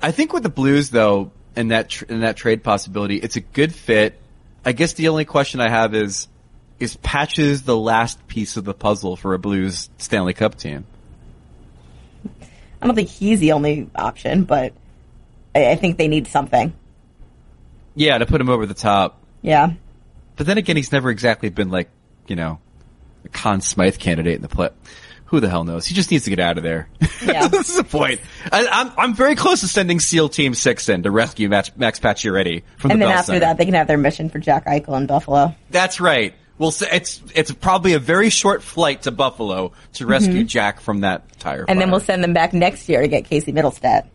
[0.00, 3.40] I think with the Blues though, and that tr- and that trade possibility, it's a
[3.40, 4.20] good fit.
[4.64, 6.28] I guess the only question I have is,
[6.78, 10.84] is Patches the last piece of the puzzle for a Blues Stanley Cup team?
[12.82, 14.72] I don't think he's the only option, but
[15.54, 16.72] I, I think they need something.
[17.94, 19.20] Yeah, to put him over the top.
[19.42, 19.72] Yeah.
[20.36, 21.88] But then again, he's never exactly been like,
[22.26, 22.58] you know,
[23.24, 24.68] a Conn Smythe candidate in the play.
[25.26, 25.86] Who the hell knows?
[25.86, 26.88] He just needs to get out of there.
[27.24, 27.48] Yeah.
[27.48, 28.20] this is the point.
[28.52, 31.98] I, I'm I'm very close to sending SEAL Team Six in to rescue Max, Max
[31.98, 33.40] Pacioretty from And the And then Bell after Center.
[33.40, 35.54] that, they can have their mission for Jack Eichel in Buffalo.
[35.70, 36.34] That's right.
[36.58, 41.38] Well, it's it's probably a very short flight to Buffalo to rescue Jack from that
[41.38, 41.62] tire.
[41.62, 41.70] Mm-hmm.
[41.70, 44.06] And then we'll send them back next year to get Casey Mittelstadt.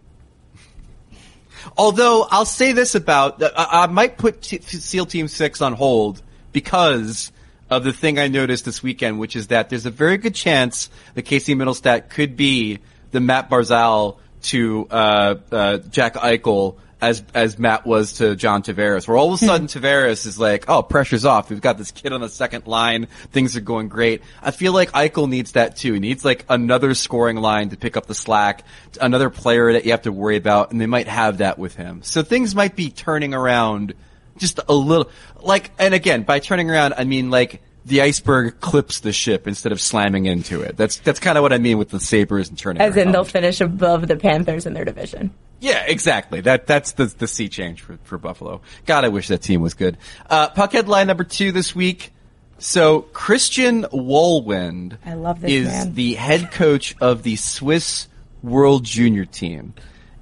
[1.78, 6.22] Although I'll say this about, I, I might put T- SEAL Team 6 on hold
[6.52, 7.32] because
[7.70, 10.90] of the thing I noticed this weekend, which is that there's a very good chance
[11.14, 12.80] that Casey Mittelstadt could be
[13.12, 19.08] the Matt Barzal to uh, uh, Jack Eichel as as Matt was to John Tavares,
[19.08, 19.78] where all of a sudden hmm.
[19.80, 21.50] Tavares is like, oh, pressure's off.
[21.50, 23.08] We've got this kid on the second line.
[23.32, 24.22] Things are going great.
[24.42, 25.94] I feel like Eichel needs that too.
[25.94, 28.64] He needs like another scoring line to pick up the slack,
[29.00, 32.04] another player that you have to worry about, and they might have that with him.
[32.04, 33.94] So things might be turning around
[34.38, 35.10] just a little.
[35.42, 39.72] Like, and again, by turning around, I mean like the iceberg clips the ship instead
[39.72, 40.78] of slamming into it.
[40.78, 42.82] That's that's kind of what I mean with the Sabres and turning.
[42.82, 45.34] As in, they'll finish above the Panthers in their division.
[45.60, 46.42] Yeah, exactly.
[46.42, 48.62] That that's the the sea change for, for Buffalo.
[48.86, 49.98] God, I wish that team was good.
[50.30, 52.12] Uh, puck headline number two this week.
[52.60, 55.94] So Christian Wohlwend I love this is man.
[55.96, 58.08] the head coach of the Swiss
[58.44, 59.74] World Junior team.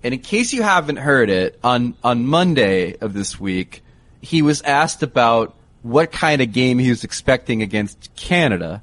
[0.02, 3.84] And in case you haven't heard it, on on Monday of this week,
[4.22, 8.82] he was asked about what kind of game he was expecting against Canada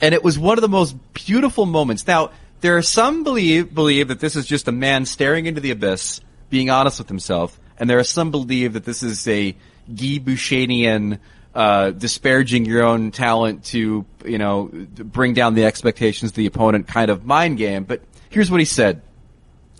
[0.00, 2.06] and it was one of the most beautiful moments.
[2.06, 2.30] Now,
[2.60, 6.20] there are some believe believe that this is just a man staring into the abyss,
[6.50, 11.18] being honest with himself, and there are some believe that this is a Guy Bouchanian
[11.54, 16.88] uh, disparaging your own talent to you know bring down the expectations of the opponent
[16.88, 17.84] kind of mind game.
[17.84, 19.02] But here's what he said: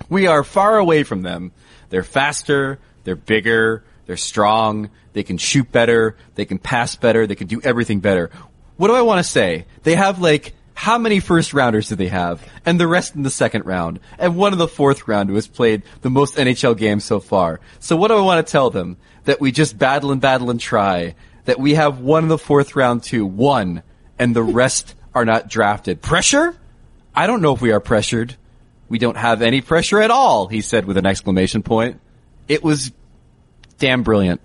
[0.09, 1.53] We are far away from them.
[1.91, 2.79] They're faster.
[3.05, 3.85] They're bigger.
[4.07, 4.91] They're strong.
[5.13, 6.17] They can shoot better.
[6.35, 7.27] They can pass better.
[7.27, 8.31] They can do everything better.
[8.77, 9.67] What do I want to say?
[9.83, 12.41] They have like, how many first rounders do they have?
[12.65, 13.99] And the rest in the second round.
[14.17, 17.59] And one in the fourth round who has played the most NHL games so far.
[17.81, 18.97] So what do I want to tell them?
[19.25, 21.17] That we just battle and battle and try.
[21.47, 23.27] That we have one in the fourth round too.
[23.27, 23.83] One.
[24.21, 26.01] And the rest are not drafted.
[26.01, 26.57] Pressure?
[27.13, 28.37] I don't know if we are pressured.
[28.89, 32.01] We don't have any pressure at all, he said with an exclamation point.
[32.47, 32.93] It was
[33.79, 34.41] damn brilliant.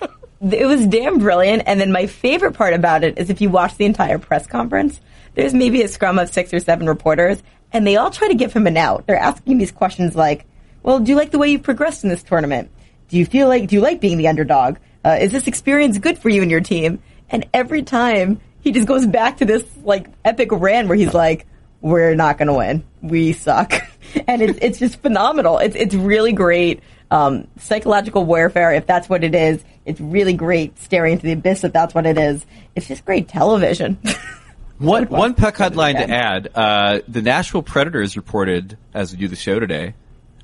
[0.40, 1.64] it was damn brilliant.
[1.66, 5.00] And then my favorite part about it is if you watch the entire press conference,
[5.34, 8.52] there's maybe a scrum of six or seven reporters, and they all try to give
[8.52, 9.06] him an out.
[9.06, 10.46] They're asking these questions like,
[10.82, 12.70] "Well, do you like the way you've progressed in this tournament?
[13.08, 14.78] Do you feel like do you like being the underdog?
[15.04, 18.86] Uh, is this experience good for you and your team?" And every time he just
[18.86, 21.46] goes back to this like epic rant where he's like,
[21.80, 22.84] "We're not going to win.
[23.02, 23.74] We suck,"
[24.26, 25.58] and it's it's just phenomenal.
[25.58, 26.80] It's it's really great.
[27.10, 31.62] Um, psychological warfare, if that's what it is, it's really great staring into the abyss
[31.64, 32.44] if that's what it is.
[32.74, 33.98] It's just great television.
[34.78, 39.34] One one puck headline to add: uh, the Nashville Predators reported, as we do the
[39.34, 39.94] show today,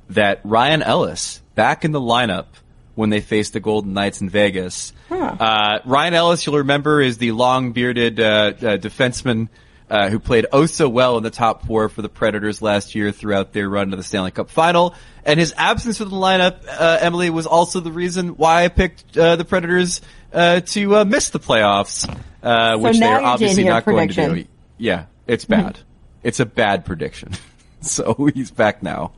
[0.08, 2.46] that Ryan Ellis back in the lineup
[2.94, 4.94] when they faced the Golden Knights in Vegas.
[5.08, 5.36] Huh.
[5.38, 9.48] Uh, Ryan Ellis, you'll remember, is the long bearded uh, uh, defenseman.
[9.92, 13.12] Uh, who played oh so well in the top four for the Predators last year
[13.12, 14.94] throughout their run to the Stanley Cup final.
[15.22, 19.18] And his absence from the lineup, uh, Emily, was also the reason why I picked
[19.18, 20.00] uh, the Predators
[20.32, 22.08] uh, to uh, miss the playoffs,
[22.42, 24.48] uh, which they're obviously changing your not going to do.
[24.78, 25.78] Yeah, it's bad.
[26.22, 27.32] it's a bad prediction.
[27.82, 29.12] so he's back now.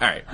[0.00, 0.24] All right.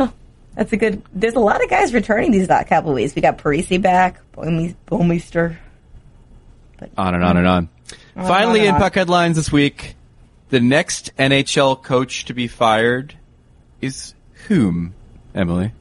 [0.55, 1.03] That's a good.
[1.15, 3.15] There's a lot of guys returning these last couple of weeks.
[3.15, 5.57] We got Parise back, Bomi- Bouwmeester.
[6.99, 7.69] On and on and on.
[8.15, 9.95] Finally, in puck headlines this week,
[10.51, 13.15] the next NHL coach to be fired
[13.81, 14.15] is
[14.49, 14.95] whom,
[15.35, 15.73] Emily?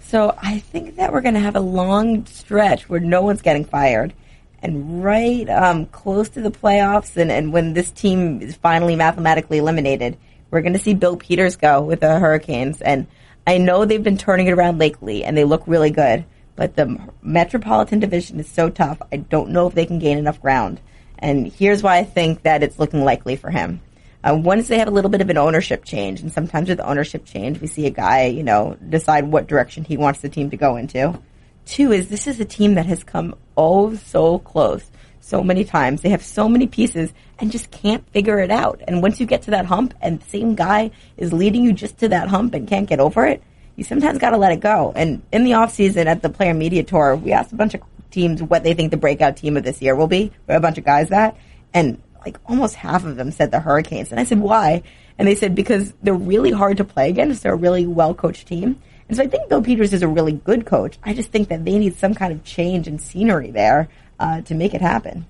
[0.00, 3.64] So I think that we're going to have a long stretch where no one's getting
[3.64, 4.14] fired.
[4.62, 9.58] And right um, close to the playoffs, and, and when this team is finally mathematically
[9.58, 10.16] eliminated,
[10.50, 12.80] we're going to see Bill Peters go with the Hurricanes.
[12.80, 13.08] And
[13.46, 16.24] I know they've been turning it around lately, and they look really good.
[16.54, 19.02] But the Metropolitan Division is so tough.
[19.12, 20.80] I don't know if they can gain enough ground.
[21.18, 23.80] And here's why I think that it's looking likely for him.
[24.22, 27.24] Uh, once they have a little bit of an ownership change, and sometimes with ownership
[27.24, 30.56] change, we see a guy, you know, decide what direction he wants the team to
[30.56, 31.18] go into.
[31.64, 34.90] Two is this is a team that has come oh so close
[35.20, 36.02] so many times.
[36.02, 38.80] They have so many pieces and just can't figure it out.
[38.86, 41.98] And once you get to that hump and the same guy is leading you just
[41.98, 43.42] to that hump and can't get over it,
[43.74, 44.92] you sometimes got to let it go.
[44.94, 47.82] And in the off season at the player media tour, we asked a bunch of
[48.10, 50.32] teams what they think the breakout team of this year will be.
[50.46, 51.36] We had a bunch of guys that,
[51.72, 54.10] and like almost half of them said the Hurricanes.
[54.10, 54.82] And I said, why?
[55.18, 57.42] And they said because they're really hard to play against.
[57.42, 58.80] They're a really well coached team.
[59.08, 60.98] And so I think Bill Peters is a really good coach.
[61.02, 63.88] I just think that they need some kind of change in scenery there
[64.18, 65.26] uh, to make it happen.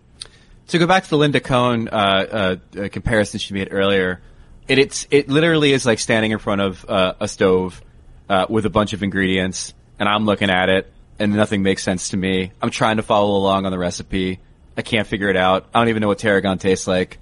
[0.69, 4.21] To go back to the Linda Cohn uh, uh, uh, comparison she made earlier,
[4.67, 7.81] it, it's it literally is like standing in front of uh, a stove
[8.29, 12.11] uh, with a bunch of ingredients, and I'm looking at it, and nothing makes sense
[12.11, 12.53] to me.
[12.61, 14.41] I'm trying to follow along on the recipe.
[14.77, 15.67] I can't figure it out.
[15.75, 17.19] I don't even know what tarragon tastes like,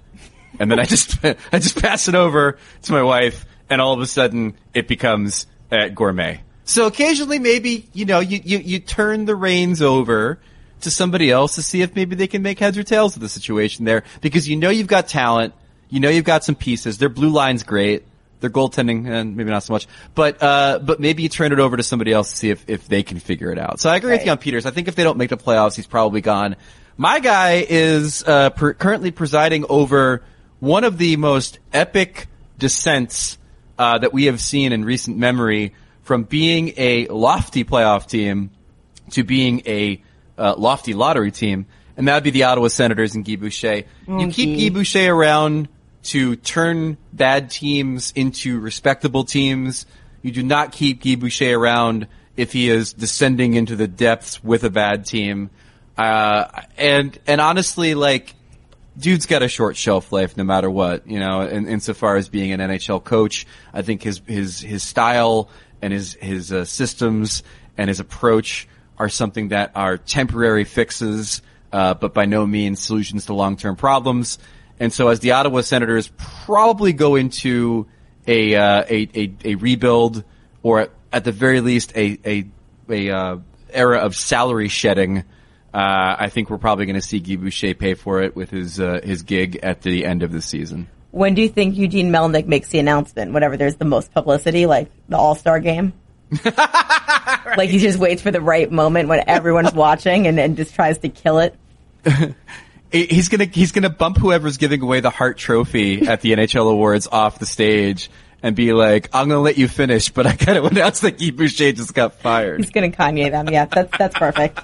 [0.59, 3.99] and then I just I just pass it over to my wife, and all of
[3.99, 6.41] a sudden it becomes uh, gourmet.
[6.65, 10.39] So occasionally, maybe you know, you, you you turn the reins over
[10.81, 13.29] to somebody else to see if maybe they can make heads or tails of the
[13.29, 15.53] situation there, because you know you've got talent,
[15.89, 16.97] you know you've got some pieces.
[16.97, 18.03] Their blue line's great.
[18.41, 21.77] Their goaltending, and maybe not so much, but uh, but maybe you turn it over
[21.77, 23.79] to somebody else to see if, if they can figure it out.
[23.79, 24.65] So I agree with you on Peters.
[24.65, 26.57] I think if they don't make the playoffs, he's probably gone.
[26.97, 30.23] My guy is uh, per- currently presiding over
[30.59, 32.27] one of the most epic
[32.57, 33.37] descents
[33.77, 35.73] uh, that we have seen in recent memory,
[36.03, 38.51] from being a lofty playoff team
[39.11, 40.01] to being a
[40.37, 41.65] uh, lofty lottery team,
[41.97, 43.83] and that would be the Ottawa Senators and Guy Boucher.
[44.07, 45.67] you keep Guy Boucher around
[46.05, 49.85] to turn bad teams into respectable teams.
[50.21, 54.63] You do not keep Guy Boucher around if he is descending into the depths with
[54.63, 55.49] a bad team.
[55.97, 58.33] Uh, and and honestly, like
[58.97, 62.51] dude's got a short shelf life no matter what, you know, in, insofar as being
[62.51, 63.45] an NHL coach.
[63.73, 65.49] I think his, his, his style
[65.81, 67.43] and his, his uh, systems
[67.77, 71.41] and his approach are something that are temporary fixes,
[71.71, 74.39] uh, but by no means solutions to long-term problems.
[74.79, 77.87] And so as the Ottawa Senators probably go into
[78.27, 80.23] a, uh, a, a, a rebuild
[80.63, 82.45] or at, the very least a, a,
[82.89, 83.37] a, uh,
[83.69, 85.19] era of salary shedding,
[85.73, 88.79] uh, I think we're probably going to see Guy Boucher pay for it with his
[88.79, 90.87] uh, his gig at the end of the season.
[91.11, 93.33] When do you think Eugene Melnyk makes the announcement?
[93.33, 95.93] Whenever there's the most publicity, like the All Star game?
[97.57, 100.97] Like he just waits for the right moment when everyone's watching and, and just tries
[100.99, 101.55] to kill it.
[102.95, 106.71] He- He's gonna he's gonna bump whoever's giving away the Hart Trophy at the NHL
[106.71, 108.09] Awards off the stage
[108.41, 111.71] and be like, "I'm gonna let you finish, but I gotta announce that Guy Boucher
[111.73, 113.49] just got fired." He's gonna Kanye them.
[113.49, 114.59] Yeah, that's that's perfect.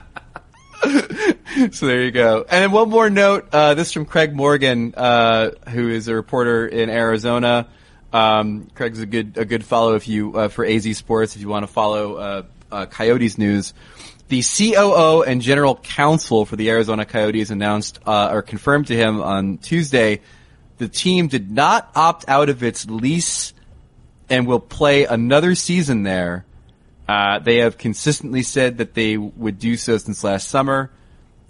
[1.71, 2.39] so there you go.
[2.49, 3.49] And then one more note.
[3.51, 7.67] Uh, this from Craig Morgan, uh, who is a reporter in Arizona.
[8.13, 11.47] Um, Craig's a good a good follow if you uh, for AZ Sports if you
[11.49, 13.73] want to follow uh, uh, Coyotes news.
[14.31, 19.21] The COO and general counsel for the Arizona Coyotes announced uh, or confirmed to him
[19.21, 20.21] on Tuesday
[20.77, 23.51] the team did not opt out of its lease
[24.29, 26.45] and will play another season there.
[27.09, 30.91] Uh, they have consistently said that they would do so since last summer,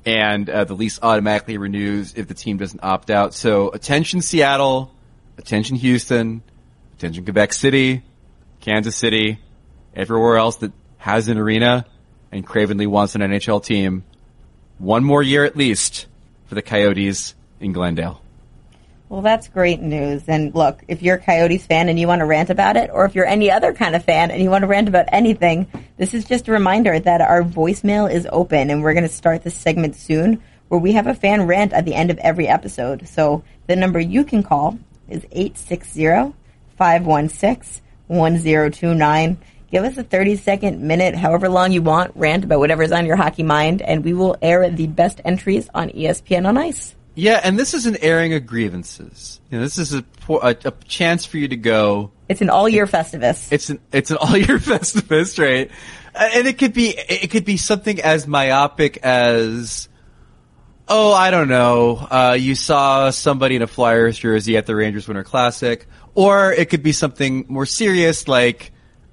[0.03, 3.35] and uh, the lease automatically renews if the team doesn't opt out.
[3.35, 4.91] So attention Seattle,
[5.37, 6.41] attention Houston,
[6.97, 8.01] attention Quebec City,
[8.59, 9.37] Kansas City,
[9.95, 11.85] everywhere else that has an arena
[12.31, 14.03] and cravenly wants an NHL team.
[14.77, 16.07] One more year at least
[16.45, 18.21] for the Coyotes in Glendale.
[19.09, 20.23] Well, that's great news.
[20.27, 23.03] And look, if you're a Coyotes fan and you want to rant about it, or
[23.03, 25.67] if you're any other kind of fan and you want to rant about anything,
[25.97, 29.43] this is just a reminder that our voicemail is open and we're going to start
[29.43, 33.05] this segment soon where we have a fan rant at the end of every episode.
[33.05, 34.79] So the number you can call
[35.09, 36.33] is 860
[36.77, 39.37] 516 1029.
[39.71, 43.15] Give us a 30 second minute, however long you want, rant about whatever's on your
[43.15, 46.93] hockey mind, and we will air the best entries on ESPN on Ice.
[47.15, 49.39] Yeah, and this is an airing of grievances.
[49.49, 52.11] You know, this is a, a, a chance for you to go.
[52.27, 53.51] It's an all year Festivus.
[53.51, 55.71] It's an it's an all year Festivus, right?
[56.13, 59.87] Uh, And it could be it could be something as myopic as,
[60.89, 65.07] oh, I don't know, uh, you saw somebody in a Flyers jersey at the Rangers
[65.07, 68.70] Winter Classic, or it could be something more serious like.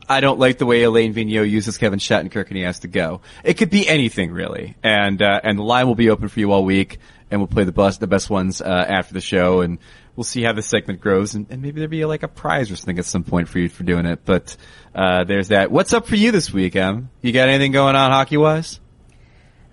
[0.09, 3.21] I don't like the way Alain Vigneault uses Kevin Shattenkirk and he has to go.
[3.45, 6.53] It could be anything really, and uh, and the line will be open for you
[6.53, 6.99] all week,
[7.31, 9.79] and we'll play the best the best ones uh, after the show, and
[10.17, 12.77] we'll see how the segment grows, and, and maybe there'll be like a prize or
[12.77, 14.21] something at some point for you for doing it.
[14.25, 14.57] But
[14.95, 15.71] uh, there's that.
[15.71, 17.11] What's up for you this week, Em?
[17.23, 18.81] You got anything going on hockey wise?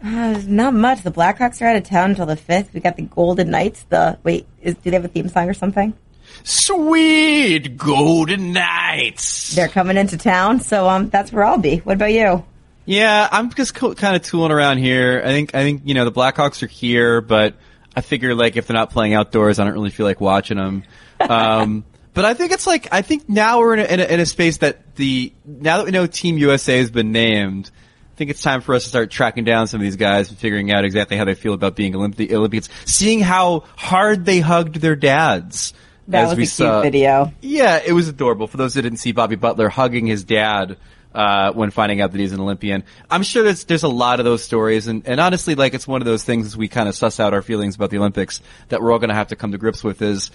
[0.03, 1.01] Uh, not much.
[1.01, 2.73] The Blackhawks are out of town until the 5th.
[2.73, 3.83] We got the Golden Knights.
[3.89, 5.95] The Wait, is, do they have a theme song or something?
[6.43, 9.55] Sweet Golden Knights.
[9.55, 11.77] They're coming into town, so um, that's where I'll be.
[11.77, 12.45] What about you?
[12.85, 15.21] Yeah, I'm just co- kind of tooling around here.
[15.23, 17.55] I think I think you know the Blackhawks are here, but
[17.95, 20.83] I figure like if they're not playing outdoors, I don't really feel like watching them.
[21.19, 24.19] Um, but I think it's like I think now we're in a, in a, in
[24.19, 27.71] a space that the now that we know Team USA has been named.
[28.13, 30.37] I think it's time for us to start tracking down some of these guys and
[30.37, 34.75] figuring out exactly how they feel about being Olymp- Olympians, seeing how hard they hugged
[34.75, 35.73] their dads.
[36.07, 36.81] That as was we a cute saw.
[36.81, 37.33] video.
[37.41, 38.47] Yeah, it was adorable.
[38.47, 40.77] For those that didn't see Bobby Butler hugging his dad
[41.13, 44.25] uh, when finding out that he's an Olympian, I'm sure there's there's a lot of
[44.25, 46.95] those stories, and, and honestly, like it's one of those things as we kind of
[46.95, 49.51] suss out our feelings about the Olympics that we're all going to have to come
[49.51, 50.01] to grips with.
[50.01, 50.29] Is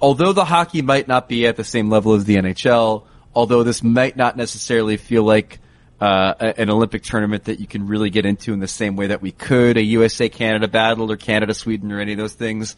[0.00, 3.04] although the hockey might not be at the same level as the NHL,
[3.34, 5.58] although this might not necessarily feel like
[6.00, 9.22] uh, an Olympic tournament that you can really get into in the same way that
[9.22, 12.76] we could a USA Canada battle or Canada Sweden or any of those things.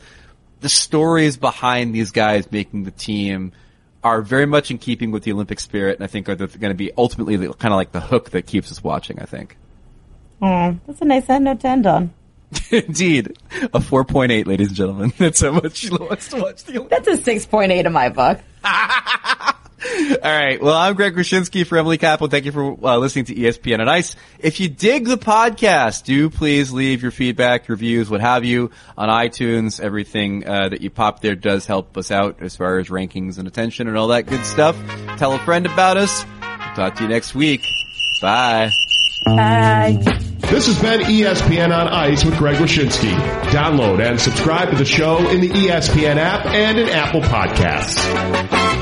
[0.61, 3.53] The stories behind these guys making the team
[4.03, 6.75] are very much in keeping with the Olympic spirit, and I think are going to
[6.75, 9.21] be ultimately kind of like the hook that keeps us watching.
[9.21, 9.57] I think.
[10.41, 12.15] Oh, that's a nice end note to end on.
[12.71, 13.37] Indeed,
[13.75, 15.13] a four point eight, ladies and gentlemen.
[15.19, 17.07] That's how much she wants to watch the Olympics.
[17.07, 18.39] That's a 6.8 in my book.
[20.11, 20.61] All right.
[20.61, 22.31] Well, I'm Greg Wyshynski for Emily Kaplan.
[22.31, 24.15] Thank you for uh, listening to ESPN on Ice.
[24.39, 29.09] If you dig the podcast, do please leave your feedback, reviews, what have you, on
[29.09, 29.81] iTunes.
[29.81, 33.49] Everything uh, that you pop there does help us out as far as rankings and
[33.49, 34.77] attention and all that good stuff.
[35.17, 36.25] Tell a friend about us.
[36.41, 37.61] We'll talk to you next week.
[38.21, 38.71] Bye.
[39.25, 39.99] Bye.
[40.51, 43.13] This has been ESPN on Ice with Greg Wyshynski.
[43.51, 48.76] Download and subscribe to the show in the ESPN app and in Apple Podcasts.